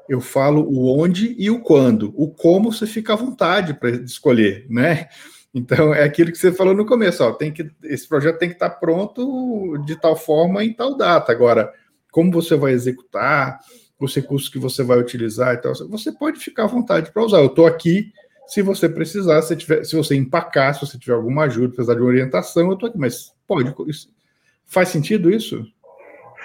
[0.08, 2.12] eu falo o onde e o quando.
[2.16, 5.08] O como você fica à vontade para escolher, né?
[5.54, 8.56] Então é aquilo que você falou no começo, ó, tem que esse projeto tem que
[8.56, 11.32] estar pronto de tal forma em tal data.
[11.32, 11.72] Agora,
[12.10, 13.58] como você vai executar,
[13.98, 17.38] os recursos que você vai utilizar e tal, você pode ficar à vontade para usar.
[17.38, 18.12] Eu estou aqui,
[18.46, 22.02] se você precisar, se, tiver, se você empacar, se você tiver alguma ajuda, precisar de
[22.02, 22.98] orientação, eu estou aqui.
[22.98, 23.74] Mas pode,
[24.66, 25.66] faz sentido isso?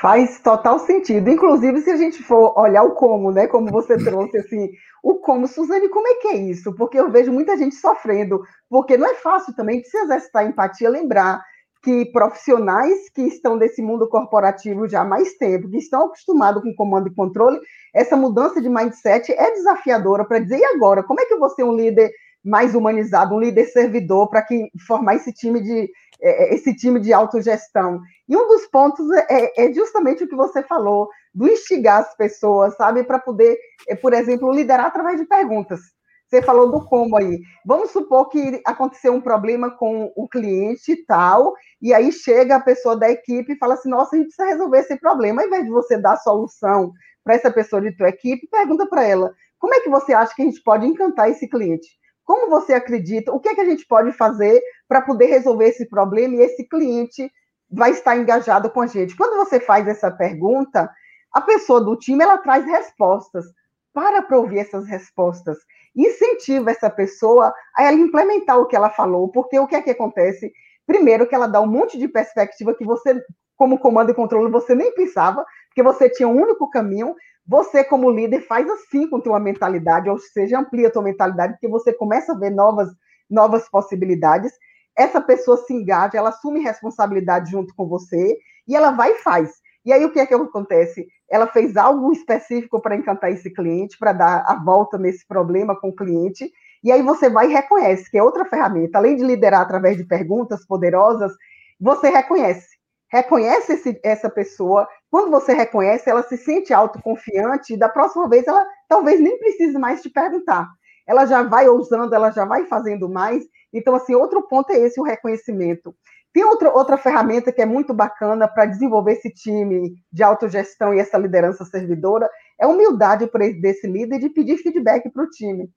[0.02, 1.30] Faz total sentido.
[1.30, 3.46] Inclusive, se a gente for olhar o como, né?
[3.46, 4.72] Como você trouxe assim,
[5.04, 6.74] o como, Suzane, como é que é isso?
[6.74, 10.90] Porque eu vejo muita gente sofrendo, porque não é fácil também de se exercitar empatia,
[10.90, 11.44] lembrar
[11.84, 16.74] que profissionais que estão nesse mundo corporativo já há mais tempo, que estão acostumados com
[16.74, 17.60] comando e controle,
[17.94, 21.50] essa mudança de mindset é desafiadora para dizer, e agora, como é que eu vou
[21.50, 22.12] ser um líder
[22.44, 25.90] mais humanizado, um líder servidor para que formar esse time de
[26.22, 28.00] é, é, esse time de autogestão.
[28.30, 32.76] E um dos pontos é, é, justamente o que você falou, do instigar as pessoas,
[32.76, 33.58] sabe, para poder,
[33.88, 35.80] é, por exemplo, liderar através de perguntas.
[36.28, 37.42] Você falou do como aí.
[37.66, 42.62] Vamos supor que aconteceu um problema com o cliente e tal, e aí chega a
[42.62, 45.42] pessoa da equipe e fala assim: nossa, a gente precisa resolver esse problema.
[45.42, 49.04] Ao invés de você dar a solução para essa pessoa de tua equipe, pergunta para
[49.04, 51.88] ela: como é que você acha que a gente pode encantar esse cliente?
[52.24, 53.32] Como você acredita?
[53.32, 56.64] O que, é que a gente pode fazer para poder resolver esse problema e esse
[56.68, 57.32] cliente
[57.70, 59.16] vai estar engajado com a gente?
[59.16, 60.90] Quando você faz essa pergunta,
[61.32, 63.46] a pessoa do time ela traz respostas.
[63.94, 65.58] Para para ouvir essas respostas.
[65.96, 69.90] Incentiva essa pessoa a ela implementar o que ela falou, porque o que é que
[69.90, 70.52] acontece?
[70.88, 73.22] Primeiro, que ela dá um monte de perspectiva que você,
[73.58, 77.16] como comando e controle, você nem pensava, porque você tinha um único caminho,
[77.48, 81.68] você, como líder, faz assim com tua mentalidade, ou seja, amplia a tua mentalidade, porque
[81.68, 82.90] você começa a ver novas,
[83.30, 84.52] novas possibilidades.
[84.96, 89.62] Essa pessoa se engaja, ela assume responsabilidade junto com você e ela vai e faz.
[89.84, 91.08] E aí o que é que acontece?
[91.30, 95.90] Ela fez algo específico para encantar esse cliente, para dar a volta nesse problema com
[95.90, 96.52] o cliente.
[96.84, 98.98] E aí você vai e reconhece, que é outra ferramenta.
[98.98, 101.32] Além de liderar através de perguntas poderosas,
[101.80, 102.71] você reconhece
[103.12, 104.88] reconhece esse, essa pessoa.
[105.10, 109.78] Quando você reconhece, ela se sente autoconfiante, e da próxima vez ela talvez nem precise
[109.78, 110.68] mais te perguntar.
[111.06, 113.44] Ela já vai ousando, ela já vai fazendo mais.
[113.74, 115.94] Então, assim, outro ponto é esse, o reconhecimento.
[116.34, 121.00] Tem outra, outra ferramenta que é muito bacana para desenvolver esse time de autogestão e
[121.00, 125.70] essa liderança servidora, é a humildade desse líder de pedir feedback para o time.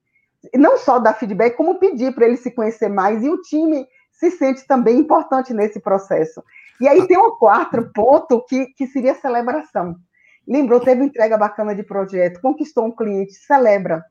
[0.55, 4.31] Não só dar feedback, como pedir para ele se conhecer mais, e o time se
[4.31, 6.41] sente também importante nesse processo.
[6.81, 9.95] E aí tem um quarto ponto que, que seria a celebração.
[10.47, 14.05] Lembrou, teve entrega bacana de projeto, conquistou um cliente, celebra.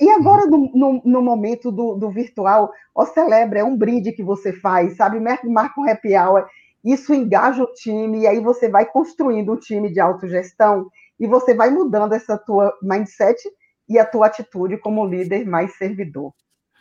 [0.00, 4.22] E agora, no, no, no momento do, do, virtual, ó, celebra, é um brinde que
[4.22, 5.20] você faz, sabe?
[5.20, 6.46] Marca um happy hour,
[6.82, 10.88] isso engaja o time, e aí você vai construindo um time de autogestão,
[11.20, 13.38] e você vai mudando essa tua mindset
[13.86, 16.32] e a tua atitude como líder mais servidor.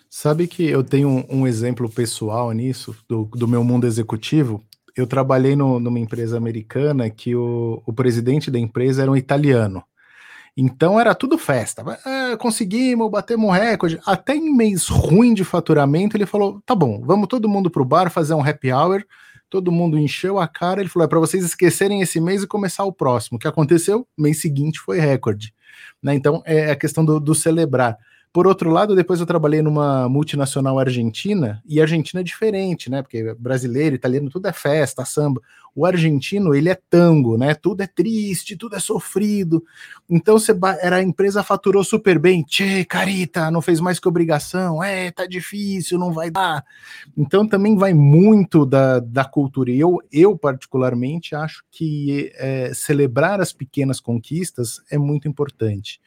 [0.10, 4.64] Sabe que eu tenho um, um exemplo pessoal nisso, do, do meu mundo executivo
[5.02, 9.84] eu trabalhei no, numa empresa americana que o, o presidente da empresa era um italiano.
[10.56, 11.84] Então era tudo festa.
[12.04, 14.00] Ah, conseguimos, batemos um recorde.
[14.04, 18.10] Até em mês ruim de faturamento, ele falou: tá bom, vamos todo mundo pro bar
[18.10, 19.04] fazer um happy hour.
[19.50, 20.82] Todo mundo encheu a cara.
[20.82, 23.38] Ele falou: é para vocês esquecerem esse mês e começar o próximo.
[23.38, 24.08] O que aconteceu?
[24.18, 25.54] Mês seguinte foi recorde.
[26.02, 26.16] Né?
[26.16, 27.96] Então é a questão do, do celebrar.
[28.38, 33.02] Por outro lado, depois eu trabalhei numa multinacional argentina, e Argentina é diferente, né?
[33.02, 35.42] Porque brasileiro, italiano, tudo é festa, samba.
[35.78, 37.54] O argentino, ele é tango, né?
[37.54, 39.64] Tudo é triste, tudo é sofrido.
[40.10, 44.84] Então você era a empresa faturou super bem, tchê, carita, não fez mais que obrigação,
[44.84, 46.66] é, tá difícil, não vai dar.
[47.16, 49.70] Então também vai muito da, da cultura.
[49.70, 56.02] E eu, eu, particularmente, acho que é, celebrar as pequenas conquistas é muito importante.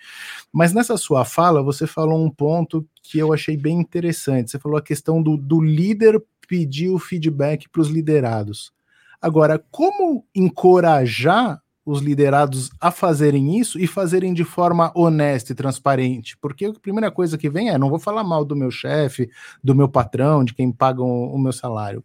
[0.52, 4.50] Mas nessa sua fala, você falou um ponto que eu achei bem interessante.
[4.50, 8.72] Você falou a questão do, do líder pedir o feedback para os liderados.
[9.20, 16.36] Agora, como encorajar os liderados a fazerem isso e fazerem de forma honesta e transparente?
[16.38, 19.30] Porque a primeira coisa que vem é: não vou falar mal do meu chefe,
[19.62, 22.02] do meu patrão, de quem paga o, meu salário.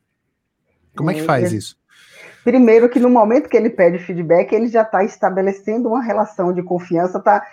[0.95, 1.77] Como é que faz é, isso?
[2.45, 6.61] Primeiro, que no momento que ele pede feedback, ele já está estabelecendo uma relação de
[6.61, 7.43] confiança, está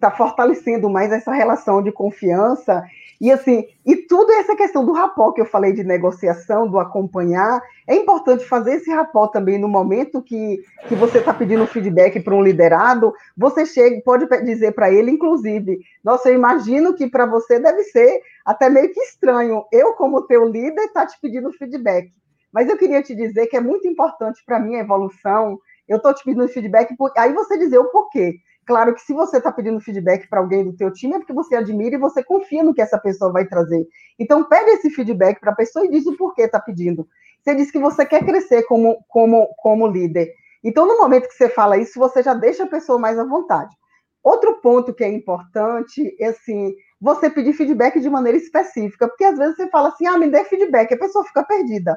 [0.00, 2.82] tá fortalecendo mais essa relação de confiança.
[3.20, 7.62] E assim, e tudo essa questão do rapó que eu falei de negociação, do acompanhar,
[7.86, 10.58] é importante fazer esse rapó também no momento que,
[10.88, 15.78] que você está pedindo feedback para um liderado, você chega, pode dizer para ele, inclusive,
[16.02, 19.64] nossa, eu imagino que para você deve ser até meio que estranho.
[19.70, 22.10] Eu, como teu líder, está te pedindo feedback.
[22.56, 25.58] Mas eu queria te dizer que é muito importante para mim a evolução.
[25.86, 28.36] Eu estou te pedindo feedback, aí você dizer o porquê.
[28.66, 31.54] Claro que se você está pedindo feedback para alguém do teu time, é porque você
[31.54, 33.86] admira e você confia no que essa pessoa vai trazer.
[34.18, 37.06] Então, pede esse feedback para a pessoa e diz o porquê está pedindo.
[37.44, 40.32] Você diz que você quer crescer como, como, como líder.
[40.64, 43.76] Então, no momento que você fala isso, você já deixa a pessoa mais à vontade.
[44.24, 49.36] Outro ponto que é importante é assim, você pedir feedback de maneira específica, porque às
[49.36, 51.94] vezes você fala assim, ah, me dê feedback, a pessoa fica perdida.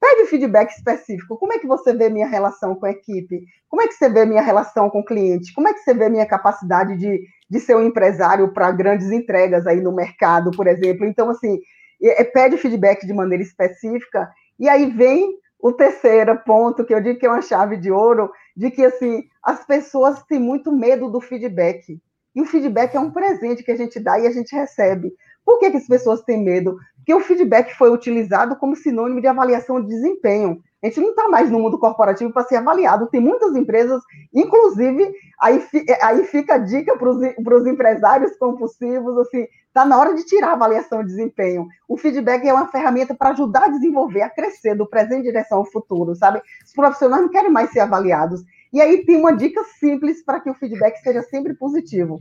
[0.00, 1.36] Pede feedback específico.
[1.36, 3.44] Como é que você vê minha relação com a equipe?
[3.68, 5.52] Como é que você vê minha relação com o cliente?
[5.52, 9.66] Como é que você vê minha capacidade de, de ser um empresário para grandes entregas
[9.66, 11.04] aí no mercado, por exemplo?
[11.04, 11.58] Então, assim,
[12.00, 17.18] é, pede feedback de maneira específica e aí vem o terceiro ponto, que eu digo
[17.18, 21.20] que é uma chave de ouro, de que assim, as pessoas têm muito medo do
[21.20, 22.00] feedback.
[22.34, 25.12] E o feedback é um presente que a gente dá e a gente recebe.
[25.48, 26.76] Por que, que as pessoas têm medo?
[26.96, 30.62] Porque o feedback foi utilizado como sinônimo de avaliação de desempenho.
[30.82, 33.06] A gente não está mais no mundo corporativo para ser avaliado.
[33.06, 35.66] Tem muitas empresas, inclusive, aí,
[36.02, 40.52] aí fica a dica para os empresários compulsivos, assim, está na hora de tirar a
[40.52, 41.66] avaliação de desempenho.
[41.88, 45.56] O feedback é uma ferramenta para ajudar a desenvolver, a crescer do presente em direção
[45.56, 46.42] ao futuro, sabe?
[46.62, 48.44] Os profissionais não querem mais ser avaliados.
[48.70, 52.20] E aí tem uma dica simples para que o feedback seja sempre positivo.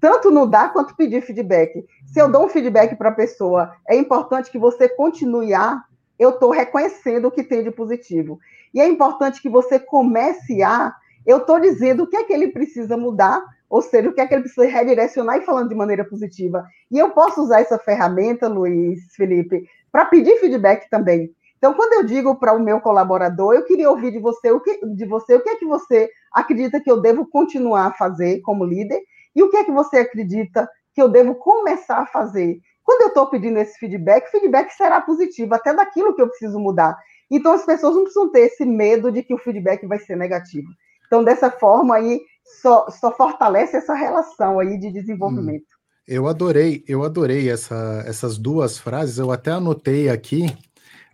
[0.00, 1.84] Tanto no dar quanto pedir feedback.
[2.06, 5.84] Se eu dou um feedback para a pessoa, é importante que você continue a
[6.20, 8.38] eu estou reconhecendo o que tem de positivo.
[8.74, 10.94] E é importante que você comece a.
[11.24, 14.26] Eu estou dizendo o que é que ele precisa mudar, ou seja, o que é
[14.26, 16.66] que ele precisa redirecionar e falando de maneira positiva.
[16.90, 21.34] E eu posso usar essa ferramenta, Luiz, Felipe, para pedir feedback também.
[21.56, 24.86] Então, quando eu digo para o meu colaborador, eu queria ouvir de você o que,
[24.86, 28.64] de você o que é que você acredita que eu devo continuar a fazer como
[28.64, 29.00] líder
[29.34, 32.58] e o que é que você acredita que eu devo começar a fazer.
[32.82, 36.58] Quando eu estou pedindo esse feedback, o feedback será positivo, até daquilo que eu preciso
[36.58, 36.96] mudar.
[37.30, 40.68] Então, as pessoas não precisam ter esse medo de que o feedback vai ser negativo.
[41.06, 42.20] Então, dessa forma aí,
[42.60, 45.62] só, só fortalece essa relação aí de desenvolvimento.
[45.62, 50.46] Hum, eu adorei, eu adorei essa, essas duas frases, eu até anotei aqui,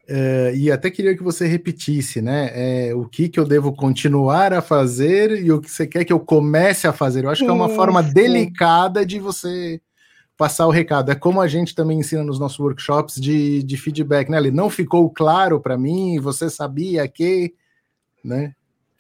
[0.09, 2.51] Uh, e até queria que você repetisse, né?
[2.55, 6.13] É, o que, que eu devo continuar a fazer e o que você quer que
[6.13, 7.25] eu comece a fazer.
[7.25, 9.81] Eu acho que é uma forma delicada de você
[10.37, 11.11] passar o recado.
[11.11, 14.39] É como a gente também ensina nos nossos workshops de, de feedback, né?
[14.39, 17.55] Ele não ficou claro para mim, você sabia que,
[18.25, 18.53] né?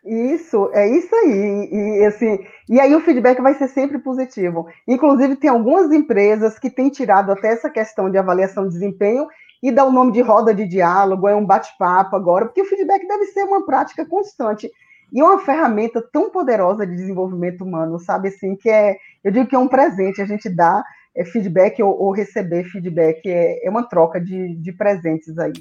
[0.05, 1.69] Isso, é isso aí.
[1.73, 2.39] E, assim,
[2.69, 4.67] e aí o feedback vai ser sempre positivo.
[4.87, 9.27] Inclusive, tem algumas empresas que têm tirado até essa questão de avaliação de desempenho
[9.63, 13.07] e dá o nome de roda de diálogo, é um bate-papo agora, porque o feedback
[13.07, 14.71] deve ser uma prática constante.
[15.13, 19.55] E uma ferramenta tão poderosa de desenvolvimento humano, sabe assim, que é, eu digo que
[19.55, 23.89] é um presente, a gente dá é, feedback ou, ou, receber feedback, é, é uma
[23.89, 25.53] troca de, de presentes aí.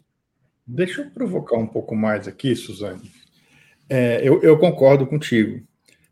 [0.67, 3.11] Deixa eu provocar um pouco mais aqui, Suzane.
[3.87, 5.63] É, eu, eu, concordo contigo,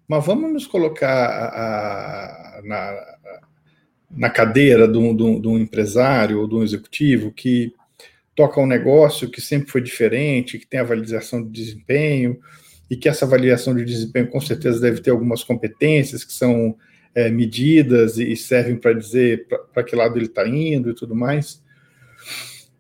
[0.08, 3.12] mas vamos nos colocar a, a, na,
[4.15, 7.73] na cadeira de um, de, um, de um, empresário ou de um executivo que
[8.36, 12.39] toca um negócio que sempre foi diferente, que tem avaliação de desempenho,
[12.89, 16.76] e que essa avaliação de desempenho com certeza deve ter algumas competências que são
[17.15, 21.62] é, medidas e servem para dizer para que lado ele está indo e tudo mais.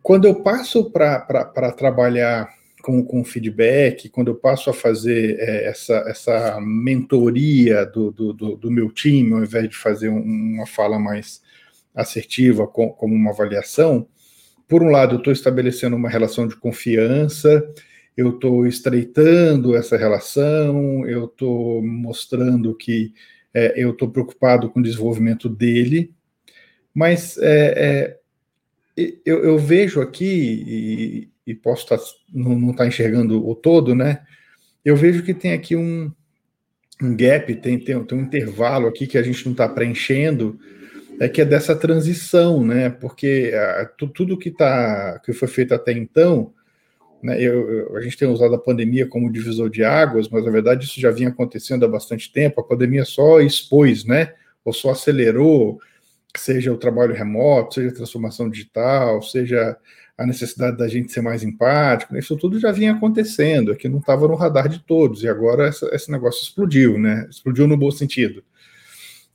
[0.01, 2.49] Quando eu passo para trabalhar
[2.83, 8.69] com, com feedback, quando eu passo a fazer é, essa, essa mentoria do, do, do,
[8.69, 11.41] meu time, ao invés de fazer um, uma fala mais
[11.95, 14.05] assertiva com, como uma avaliação,
[14.67, 17.65] por um lado, eu estou estabelecendo uma relação de confiança,
[18.17, 23.13] eu estou estreitando essa relação, eu estou mostrando que
[23.53, 26.13] é, eu estou preocupado com o desenvolvimento dele,
[26.93, 28.17] mas é,
[28.97, 31.97] é, eu, eu, vejo aqui, e posso tá,
[32.33, 34.21] não estar tá enxergando o todo, né?
[34.83, 36.11] Eu vejo que tem aqui um,
[37.01, 40.59] um gap, tem, tem, tem um intervalo aqui que a gente não está preenchendo,
[41.19, 42.89] é que é dessa transição, né?
[42.89, 46.53] Porque a, tudo que, tá, que foi feito até então,
[47.21, 50.51] né, eu, eu, a gente tem usado a pandemia como divisor de águas, mas na
[50.51, 52.59] verdade isso já vinha acontecendo há bastante tempo.
[52.59, 54.33] A pandemia só expôs, né?
[54.65, 55.79] Ou só acelerou,
[56.35, 59.77] seja o trabalho remoto, seja a transformação digital, seja
[60.17, 62.19] a necessidade da gente ser mais empático, né?
[62.19, 65.67] isso tudo já vinha acontecendo, é que não estava no radar de todos, e agora
[65.67, 67.27] essa, esse negócio explodiu, né?
[67.29, 68.43] Explodiu no bom sentido.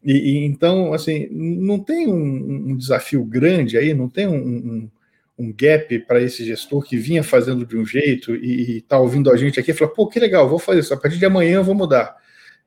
[0.02, 4.90] E, e então, assim, não tem um, um, desafio grande aí, não tem um, um,
[5.38, 9.36] um gap para esse gestor que vinha fazendo de um jeito e está ouvindo a
[9.36, 11.64] gente aqui e fala, pô, que legal, vou fazer isso, a partir de amanhã eu
[11.64, 12.16] vou mudar.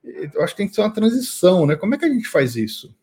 [0.04, 1.76] Eu acho que tem que ser uma transição, né?
[1.76, 2.94] Como é que a gente faz isso?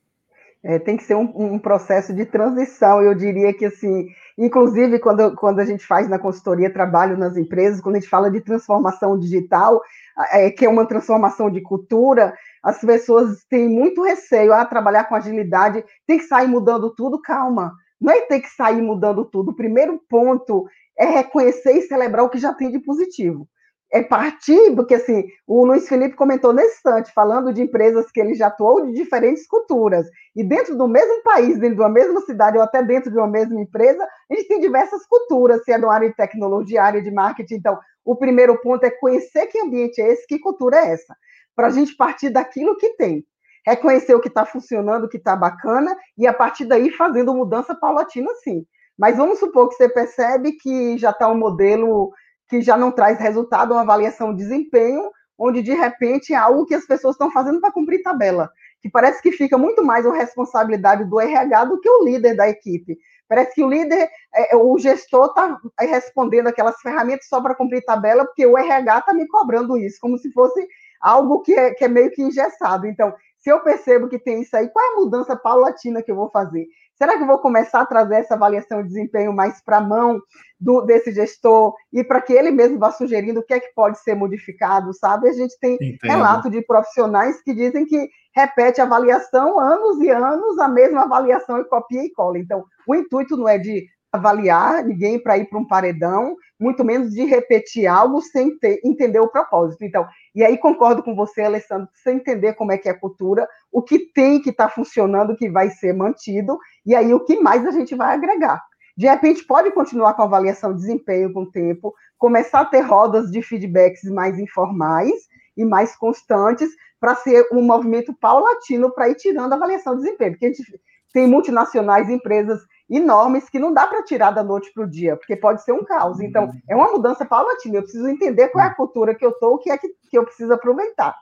[0.69, 5.35] É, tem que ser um, um processo de transição, eu diria que assim Inclusive, quando,
[5.35, 9.19] quando a gente faz na consultoria trabalho nas empresas, quando a gente fala de transformação
[9.19, 9.83] digital,
[10.31, 15.05] é, que é uma transformação de cultura, as pessoas têm muito receio a ah, trabalhar
[15.05, 17.73] com agilidade, tem que sair mudando tudo, calma.
[18.01, 19.51] Não é ter que sair mudando tudo.
[19.51, 23.49] O primeiro ponto é reconhecer e celebrar o que já tem de positivo
[23.91, 28.35] é partir, porque assim, o Luiz Felipe comentou nesse instante, falando de empresas que ele
[28.35, 32.63] já atuou de diferentes culturas, e dentro do mesmo país, dentro da mesma cidade, ou
[32.63, 36.09] até dentro de uma mesma empresa, a gente tem diversas culturas, se é no área
[36.09, 37.55] de tecnologia, área de marketing.
[37.55, 41.17] Então, o primeiro ponto é conhecer que ambiente é esse, que cultura é essa,
[41.57, 43.25] para a gente partir daquilo que tem.
[43.67, 47.75] Reconhecer o que está funcionando, o que está bacana, e a partir daí fazendo mudança
[47.75, 48.65] paulatina, sim.
[48.99, 52.11] Mas vamos supor que você percebe que já está um modelo
[52.49, 56.75] que já não traz resultado, uma avaliação de desempenho, onde de repente é algo que
[56.75, 61.05] as pessoas estão fazendo para cumprir tabela, que parece que fica muito mais uma responsabilidade
[61.05, 62.99] do RH do que o líder da equipe.
[63.29, 68.25] Parece que o líder, é, o gestor está respondendo aquelas ferramentas só para cumprir tabela,
[68.25, 70.67] porque o RH está me cobrando isso, como se fosse
[71.01, 72.87] algo que é, que é meio que engessado.
[72.87, 76.17] Então, se eu percebo que tem isso aí, qual é a mudança paulatina que eu
[76.17, 76.67] vou fazer?
[76.99, 80.21] Será que eu vou começar a trazer essa avaliação de desempenho mais para a mão
[80.61, 84.01] do, desse gestor e para que ele mesmo vá sugerindo o que é que pode
[84.01, 85.29] ser modificado, sabe?
[85.29, 86.11] A gente tem Entendo.
[86.11, 91.61] relato de profissionais que dizem que repete a avaliação anos e anos, a mesma avaliação
[91.61, 92.37] e copia e cola.
[92.37, 97.13] Então, o intuito não é de avaliar ninguém para ir para um paredão, muito menos
[97.13, 99.85] de repetir algo sem ter, entender o propósito.
[99.85, 103.49] Então, e aí concordo com você, Alessandro, sem entender como é que é a cultura,
[103.71, 107.39] o que tem que estar tá funcionando, que vai ser mantido, e aí o que
[107.39, 108.63] mais a gente vai agregar.
[108.97, 112.81] De repente, pode continuar com a avaliação de desempenho com o tempo, começar a ter
[112.81, 115.13] rodas de feedbacks mais informais
[115.57, 116.69] e mais constantes,
[117.01, 120.81] para ser um movimento paulatino para ir tirando a avaliação de desempenho, porque a gente
[121.13, 125.37] tem multinacionais, empresas enormes que não dá para tirar da noite para o dia, porque
[125.37, 126.21] pode ser um caos.
[126.21, 127.77] Então, é uma mudança paulatina.
[127.77, 130.17] Eu preciso entender qual é a cultura que eu estou, o que é que, que
[130.17, 131.15] eu preciso aproveitar.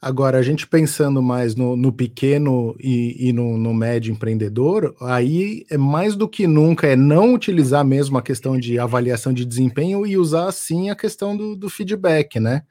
[0.00, 5.64] Agora, a gente pensando mais no, no pequeno e, e no, no, médio empreendedor, aí
[5.70, 10.06] é mais do que nunca é não utilizar mesmo a questão de avaliação de desempenho
[10.06, 12.62] e usar sim a questão do, do feedback, né?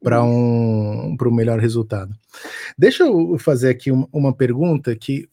[0.00, 2.14] Para um, um melhor resultado.
[2.78, 5.28] Deixa eu fazer aqui uma, uma pergunta que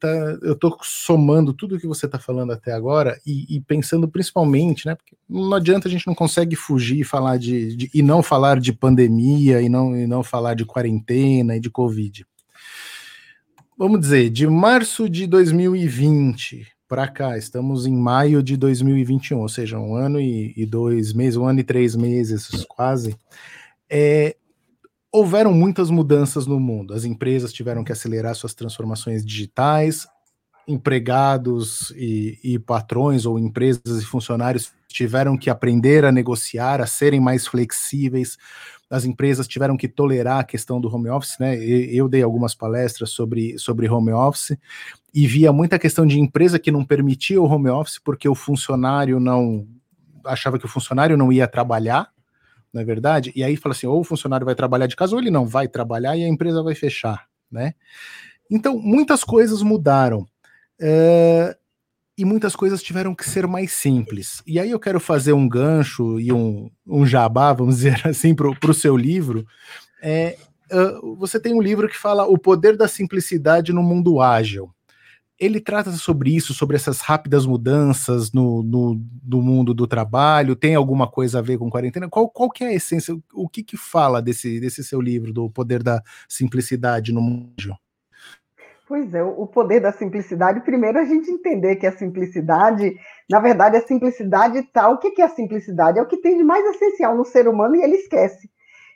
[0.00, 0.08] tá,
[0.42, 4.94] eu estou somando tudo que você está falando até agora e, e, pensando principalmente, né?
[4.94, 8.58] Porque não adianta a gente não consegue fugir e falar de, de, e não falar
[8.58, 12.26] de pandemia e não, e não falar de quarentena e de Covid.
[13.76, 19.78] Vamos dizer, de março de 2020 para cá, estamos em maio de 2021, ou seja,
[19.78, 23.16] um ano e, e dois meses, um ano e três meses quase.
[23.88, 24.36] É,
[25.12, 26.94] houveram muitas mudanças no mundo.
[26.94, 30.06] As empresas tiveram que acelerar suas transformações digitais,
[30.66, 37.20] empregados e, e, patrões ou empresas e funcionários tiveram que aprender a negociar, a serem
[37.20, 38.36] mais flexíveis.
[38.88, 41.56] As empresas tiveram que tolerar a questão do home office, né?
[41.56, 44.56] Eu dei algumas palestras sobre, sobre home office
[45.14, 49.18] e via muita questão de empresa que não permitia o home office porque o funcionário
[49.18, 49.66] não
[50.24, 52.10] achava que o funcionário não ia trabalhar,
[52.72, 53.32] não é verdade?
[53.34, 55.68] E aí fala assim, ou o funcionário vai trabalhar de casa ou ele não vai
[55.68, 57.74] trabalhar e a empresa vai fechar, né?
[58.50, 60.26] Então, muitas coisas mudaram.
[60.80, 61.54] Uh,
[62.16, 64.42] e muitas coisas tiveram que ser mais simples.
[64.46, 68.70] E aí eu quero fazer um gancho e um, um jabá, vamos dizer assim, para
[68.70, 69.46] o seu livro.
[70.02, 70.36] É,
[70.72, 74.70] uh, você tem um livro que fala O Poder da Simplicidade no Mundo Ágil
[75.40, 80.74] ele trata sobre isso, sobre essas rápidas mudanças no, no, no, mundo do trabalho, tem
[80.74, 82.10] alguma coisa a ver com quarentena?
[82.10, 85.48] Qual, qual que é a essência, o que que fala desse, desse seu livro, do
[85.48, 87.74] poder da simplicidade no mundo?
[88.86, 92.94] Pois é, o poder da simplicidade, primeiro a gente entender que a simplicidade,
[93.30, 95.98] na verdade, a simplicidade está, o que, que é a simplicidade?
[95.98, 98.50] É o que tem de mais essencial no ser humano e ele esquece.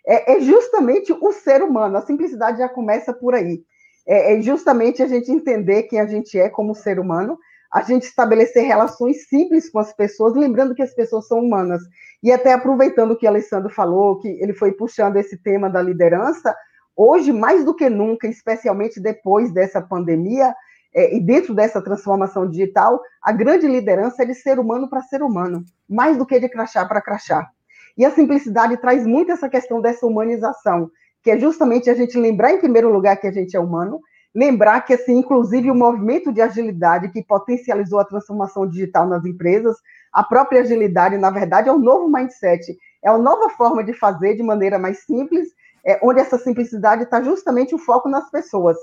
[0.07, 3.65] É, é justamente o ser humano, a simplicidade já começa por aí
[4.07, 7.39] é, é justamente a gente entender quem a gente é como ser humano,
[7.73, 11.83] a gente estabelecer relações simples com as pessoas, lembrando que as pessoas são humanas.
[12.23, 15.83] E até aproveitando o que o Alessandro falou, que ele foi puxando esse tema da
[15.83, 16.55] liderança,
[16.97, 20.55] hoje, mais do que nunca, especialmente depois dessa pandemia,
[20.95, 25.23] é, e dentro dessa transformação digital, a grande liderança é de ser humano para ser
[25.23, 27.51] humano, mais do que de crachá para crachá.
[27.99, 30.91] E a simplicidade traz muito essa questão dessa humanização
[31.25, 33.99] que é justamente a gente lembrar, em primeiro lugar, que a gente é humano,
[34.35, 39.75] lembrar que, assim, inclusive, o movimento de agilidade que potencializou a transformação digital nas empresas,
[40.12, 44.37] a própria agilidade, na verdade, é um novo mindset, é uma nova forma de fazer
[44.37, 45.49] de maneira mais simples,
[45.87, 48.77] é, onde essa simplicidade está justamente o foco nas pessoas.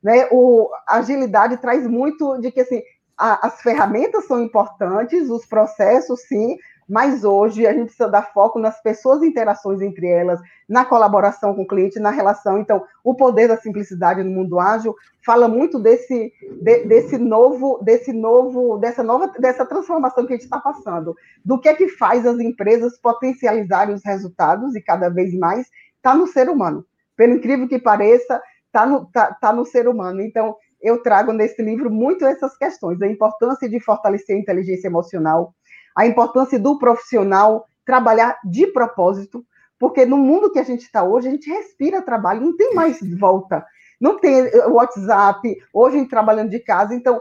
[0.00, 0.28] Né?
[0.30, 2.80] O, a agilidade traz muito de que, assim,
[3.16, 6.56] a, as ferramentas são importantes, os processos, sim,
[6.88, 11.62] mas hoje a gente precisa dar foco nas pessoas, interações entre elas, na colaboração com
[11.62, 12.58] o cliente, na relação.
[12.58, 16.32] Então, o poder da simplicidade no mundo ágil fala muito desse,
[16.62, 21.14] de, desse novo, desse novo, dessa nova, dessa transformação que a gente está passando.
[21.44, 26.14] Do que é que faz as empresas potencializarem os resultados e cada vez mais está
[26.14, 26.86] no ser humano.
[27.14, 30.22] Pelo incrível que pareça, está no, tá, tá no ser humano.
[30.22, 35.54] Então, eu trago nesse livro muito essas questões, a importância de fortalecer a inteligência emocional,
[35.98, 39.44] a importância do profissional trabalhar de propósito,
[39.76, 43.00] porque no mundo que a gente está hoje, a gente respira trabalho, não tem mais
[43.18, 43.66] volta.
[44.00, 47.20] Não tem WhatsApp, hoje a gente trabalhando de casa, então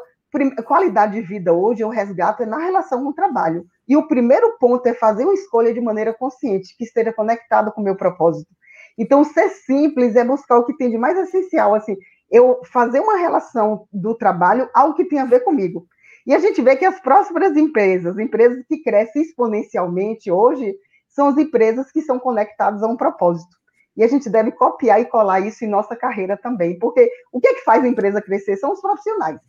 [0.64, 3.66] qualidade de vida hoje, eu resgato é na relação com o trabalho.
[3.88, 7.82] E o primeiro ponto é fazer uma escolha de maneira consciente, que esteja conectado com
[7.82, 8.52] o meu propósito.
[8.96, 11.98] Então, ser simples é buscar o que tem de mais essencial, assim,
[12.30, 15.88] eu fazer uma relação do trabalho ao que tem a ver comigo.
[16.28, 20.76] E a gente vê que as próximas empresas, empresas que crescem exponencialmente hoje,
[21.08, 23.56] são as empresas que são conectadas a um propósito.
[23.96, 27.48] E a gente deve copiar e colar isso em nossa carreira também, porque o que
[27.48, 29.40] é que faz a empresa crescer são os profissionais.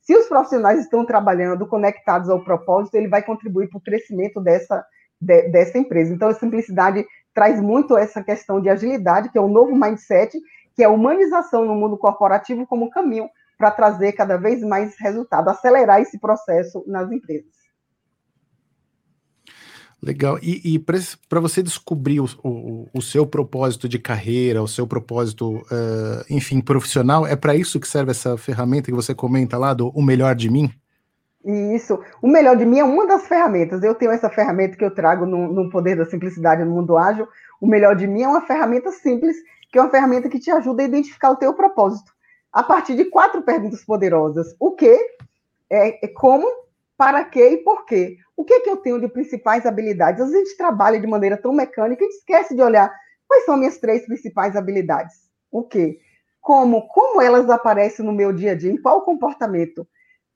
[0.00, 4.86] Se os profissionais estão trabalhando conectados ao propósito, ele vai contribuir para o crescimento dessa,
[5.20, 6.14] de, dessa empresa.
[6.14, 10.38] Então, a simplicidade traz muito essa questão de agilidade, que é o novo mindset,
[10.76, 13.28] que é a humanização no mundo corporativo como caminho
[13.58, 17.58] para trazer cada vez mais resultado, acelerar esse processo nas empresas.
[20.00, 20.38] Legal.
[20.40, 25.56] E, e para você descobrir o, o, o, seu propósito de carreira, o seu propósito,
[25.56, 29.88] uh, enfim, profissional, é para isso que serve essa ferramenta que você comenta lá do
[29.88, 30.70] O Melhor de Mim?
[31.44, 31.98] Isso.
[32.22, 33.82] O Melhor de Mim é uma das ferramentas.
[33.82, 37.26] Eu tenho essa ferramenta que eu trago no, no Poder da Simplicidade no Mundo Ágil.
[37.60, 39.36] O Melhor de Mim é uma ferramenta simples,
[39.72, 42.12] que é uma ferramenta que te ajuda a identificar o teu propósito.
[42.52, 44.54] A partir de quatro perguntas poderosas.
[44.58, 44.98] O que,
[45.70, 46.46] é, é como,
[46.96, 48.16] para quê e por quê.
[48.36, 50.20] O que, é que eu tenho de principais habilidades?
[50.20, 52.92] Às vezes a gente trabalha de maneira tão mecânica e esquece de olhar
[53.26, 55.14] quais são minhas três principais habilidades.
[55.50, 56.00] O quê?
[56.40, 56.88] Como?
[56.88, 58.72] Como elas aparecem no meu dia a dia?
[58.72, 59.86] Em qual comportamento?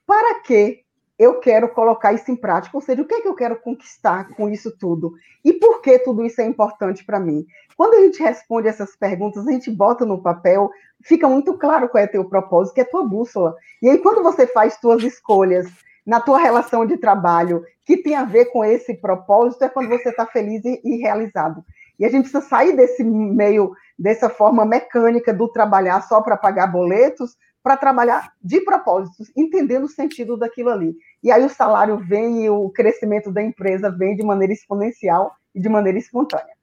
[0.07, 0.85] Para que
[1.19, 2.77] eu quero colocar isso em prática?
[2.77, 5.15] Ou seja, o que, é que eu quero conquistar com isso tudo?
[5.45, 7.47] E por que tudo isso é importante para mim?
[7.77, 10.71] Quando a gente responde essas perguntas, a gente bota no papel,
[11.03, 13.55] fica muito claro qual é teu propósito, que é tua bússola.
[13.81, 15.67] E aí, quando você faz tuas escolhas
[16.07, 20.11] na tua relação de trabalho que tem a ver com esse propósito é quando você
[20.11, 21.65] está feliz e, e, realizado.
[21.99, 26.67] E a gente precisa sair desse meio, dessa forma mecânica do trabalhar só para pagar
[26.67, 30.95] boletos, para trabalhar de propósitos, entendendo o sentido daquilo ali.
[31.23, 35.61] E aí o salário vem e o crescimento da empresa vem de maneira exponencial e
[35.61, 36.55] de maneira espontânea.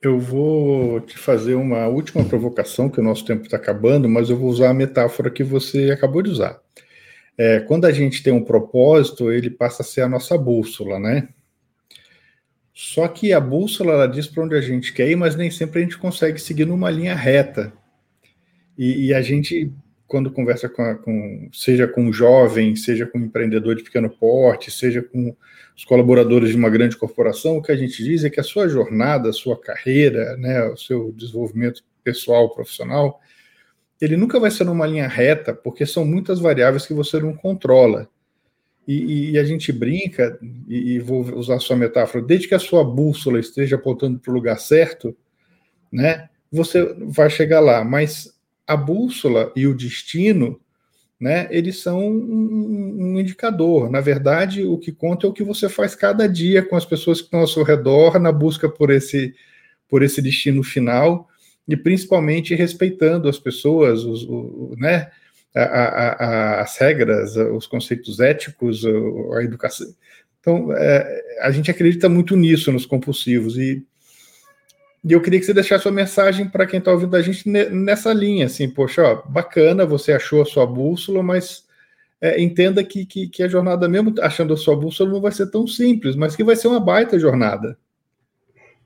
[0.00, 4.36] Eu vou te fazer uma última provocação, que o nosso tempo está acabando, mas eu
[4.36, 6.60] vou usar a metáfora que você acabou de usar.
[7.38, 11.28] É, quando a gente tem um propósito, ele passa a ser a nossa bússola, né?
[12.74, 15.80] Só que a bússola ela diz para onde a gente quer ir, mas nem sempre
[15.80, 17.72] a gente consegue seguir numa linha reta.
[18.76, 19.70] E, e a gente,
[20.12, 25.34] quando conversa com, com, seja com jovem, seja com empreendedor de pequeno porte, seja com
[25.74, 28.68] os colaboradores de uma grande corporação, o que a gente diz é que a sua
[28.68, 33.22] jornada, a sua carreira, né, o seu desenvolvimento pessoal, profissional,
[33.98, 38.06] ele nunca vai ser numa linha reta, porque são muitas variáveis que você não controla.
[38.86, 40.38] E, e a gente brinca,
[40.68, 44.30] e, e, vou usar a sua metáfora, desde que a sua bússola esteja apontando para
[44.30, 45.16] o lugar certo,
[45.90, 47.82] né, você vai chegar lá.
[47.82, 48.41] Mas
[48.72, 50.60] a bússola e o destino,
[51.20, 53.90] né, eles são um, um indicador.
[53.90, 57.20] Na verdade, o que conta é o que você faz cada dia com as pessoas
[57.20, 59.34] que estão ao seu redor na busca por esse,
[59.88, 61.28] por esse destino final
[61.68, 65.10] e principalmente respeitando as pessoas, os, o, né,
[65.54, 68.84] a, a, a, as regras, os conceitos éticos,
[69.36, 69.86] a educação.
[70.40, 73.86] Então, é, a gente acredita muito nisso nos compulsivos e,
[75.04, 78.12] e eu queria que você deixasse uma mensagem para quem está ouvindo a gente nessa
[78.12, 81.64] linha, assim, poxa, ó, bacana, você achou a sua bússola, mas
[82.20, 85.50] é, entenda que, que, que, a jornada, mesmo achando a sua bússola, não vai ser
[85.50, 87.76] tão simples, mas que vai ser uma baita jornada.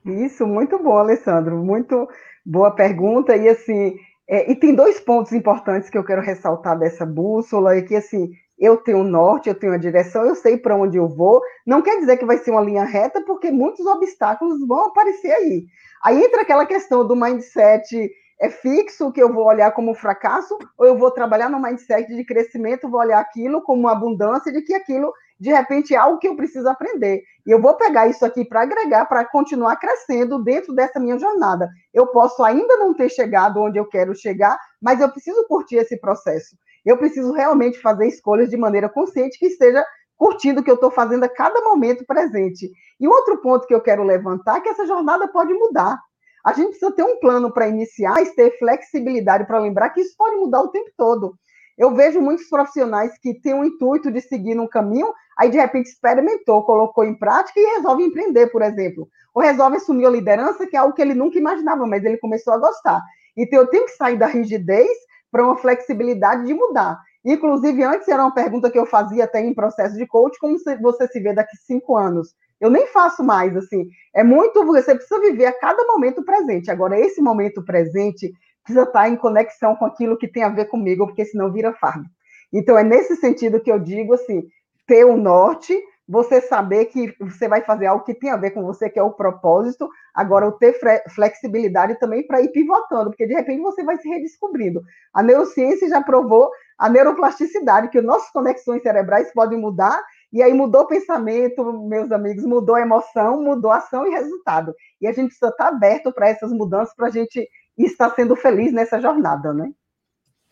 [0.05, 2.09] Isso, muito bom, Alessandro, muito
[2.47, 3.37] Boa pergunta.
[3.37, 3.97] E assim,
[4.29, 8.31] é, e tem dois pontos importantes que eu quero ressaltar dessa bússola, é que assim,
[8.57, 11.43] eu tenho o norte, eu tenho a direção, eu sei para onde eu vou.
[11.67, 15.67] Não quer dizer que vai ser uma linha reta, porque muitos obstáculos vão aparecer aí.
[16.03, 20.87] Aí entra aquela questão do mindset é fixo, que eu vou olhar como fracasso, ou
[20.87, 24.75] eu vou trabalhar no mindset de crescimento, vou olhar aquilo como uma abundância, de que
[24.75, 27.23] aquilo de repente é algo que eu preciso aprender.
[27.47, 31.69] E eu vou pegar isso aqui para agregar, para continuar crescendo dentro dessa minha jornada.
[31.93, 35.99] Eu posso ainda não ter chegado onde eu quero chegar, mas eu preciso curtir esse
[35.99, 36.57] processo.
[36.85, 39.85] Eu preciso realmente fazer escolhas de maneira consciente que esteja
[40.17, 42.71] curtindo o que eu estou fazendo a cada momento presente.
[42.99, 45.99] E outro ponto que eu quero levantar é que essa jornada pode mudar.
[46.45, 50.37] A gente precisa ter um plano para iniciar, ter flexibilidade para lembrar que isso pode
[50.37, 51.35] mudar o tempo todo.
[51.77, 55.91] Eu vejo muitos profissionais que têm o intuito de seguir num caminho, aí de repente
[55.91, 59.09] experimentou, colocou em prática e resolve empreender, por exemplo.
[59.35, 62.55] Ou resolve assumir a liderança, que é algo que ele nunca imaginava, mas ele começou
[62.55, 63.03] a gostar.
[63.37, 64.89] Então eu tenho que sair da rigidez
[65.31, 66.99] para uma flexibilidade de mudar.
[67.27, 71.09] Inclusive, antes era uma pergunta que eu fazia até em processo de coach, como você
[71.09, 72.33] se vê daqui cinco anos.
[72.61, 73.89] Eu nem faço mais, assim.
[74.15, 76.71] É muito, você precisa viver a cada momento presente.
[76.71, 81.05] Agora, esse momento presente precisa estar em conexão com aquilo que tem a ver comigo,
[81.05, 82.07] porque senão vira fardo.
[82.53, 84.45] Então, é nesse sentido que eu digo assim:
[84.87, 85.77] ter o um norte,
[86.09, 89.03] você saber que você vai fazer algo que tem a ver com você, que é
[89.03, 90.79] o propósito, agora o ter
[91.13, 94.81] flexibilidade também para ir pivotando, porque de repente você vai se redescobrindo.
[95.13, 100.03] A neurociência já provou a neuroplasticidade, que nossas conexões cerebrais podem mudar,
[100.33, 104.75] e aí mudou o pensamento, meus amigos, mudou a emoção, mudou a ação e resultado.
[105.01, 107.49] E a gente precisa estar aberto para essas mudanças para a gente
[107.79, 109.71] estar sendo feliz nessa jornada, né?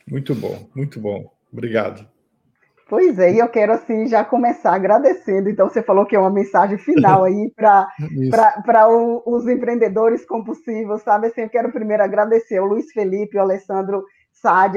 [0.08, 1.30] Muito bom, muito bom.
[1.52, 2.06] Obrigado.
[2.88, 5.48] Pois é, e eu quero assim já começar agradecendo.
[5.48, 8.88] Então, você falou que é uma mensagem final aí para
[9.26, 11.28] os empreendedores compulsivos, sabe?
[11.28, 14.04] Assim, eu quero primeiro agradecer ao Luiz Felipe, ao Alessandro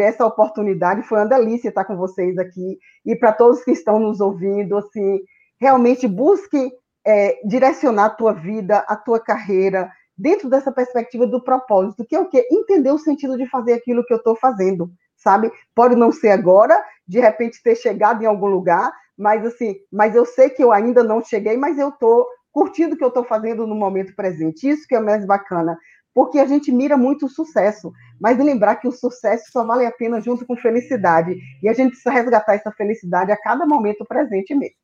[0.01, 1.03] Essa oportunidade.
[1.03, 2.77] Foi uma delícia estar com vocês aqui.
[3.05, 5.19] E para todos que estão nos ouvindo, assim,
[5.59, 6.71] realmente busque
[7.05, 12.19] é, direcionar a tua vida, a tua carreira, dentro dessa perspectiva do propósito, que é
[12.19, 12.47] o quê?
[12.51, 15.51] Entender o sentido de fazer aquilo que eu estou fazendo sabe?
[15.75, 20.25] Pode não ser agora, de repente ter chegado em algum lugar, mas assim, mas eu
[20.25, 23.67] sei que eu ainda não cheguei, mas eu estou curtindo o que eu estou fazendo
[23.67, 24.69] no momento presente.
[24.69, 25.77] Isso que é mais bacana,
[26.17, 29.91] porque a gente mira muito o sucesso, mas lembrar que o sucesso só vale a
[29.91, 34.55] pena junto com felicidade, e a gente precisa resgatar essa felicidade a cada momento presente
[34.55, 34.77] mesmo.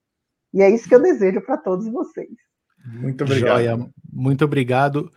[0.54, 2.30] E é isso que eu desejo para todos vocês.
[2.86, 3.58] Muito obrigado.
[3.58, 3.80] Joia,
[4.14, 5.12] muito obrigado.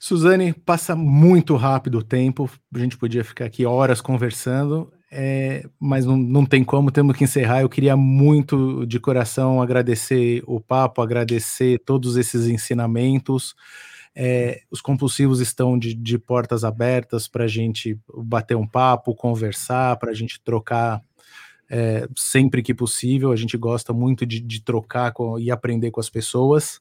[0.00, 6.04] Suzane, passa muito rápido o tempo, a gente podia ficar aqui horas conversando, é, mas
[6.04, 7.60] não, não tem como, temos que encerrar.
[7.60, 13.54] Eu queria muito de coração agradecer o papo, agradecer todos esses ensinamentos.
[14.14, 19.96] É, os compulsivos estão de, de portas abertas para a gente bater um papo, conversar,
[19.96, 21.00] para a gente trocar
[21.70, 23.32] é, sempre que possível.
[23.32, 26.80] A gente gosta muito de, de trocar com, e aprender com as pessoas.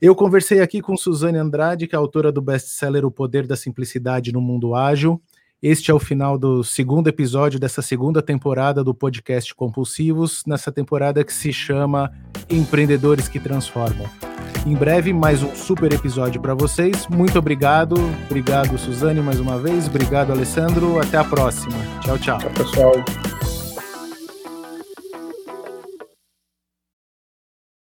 [0.00, 4.32] Eu conversei aqui com Suzane Andrade, que é autora do best-seller O Poder da Simplicidade
[4.32, 5.20] no Mundo Ágil.
[5.62, 11.24] Este é o final do segundo episódio dessa segunda temporada do podcast Compulsivos, nessa temporada
[11.24, 12.12] que se chama
[12.50, 14.33] Empreendedores que Transformam.
[14.66, 17.06] Em breve, mais um super episódio para vocês.
[17.08, 17.96] Muito obrigado.
[18.26, 19.86] Obrigado, Suzane, mais uma vez.
[19.86, 20.98] Obrigado, Alessandro.
[20.98, 21.76] Até a próxima.
[22.00, 22.38] Tchau, tchau.
[22.38, 23.33] Tchau, pessoal.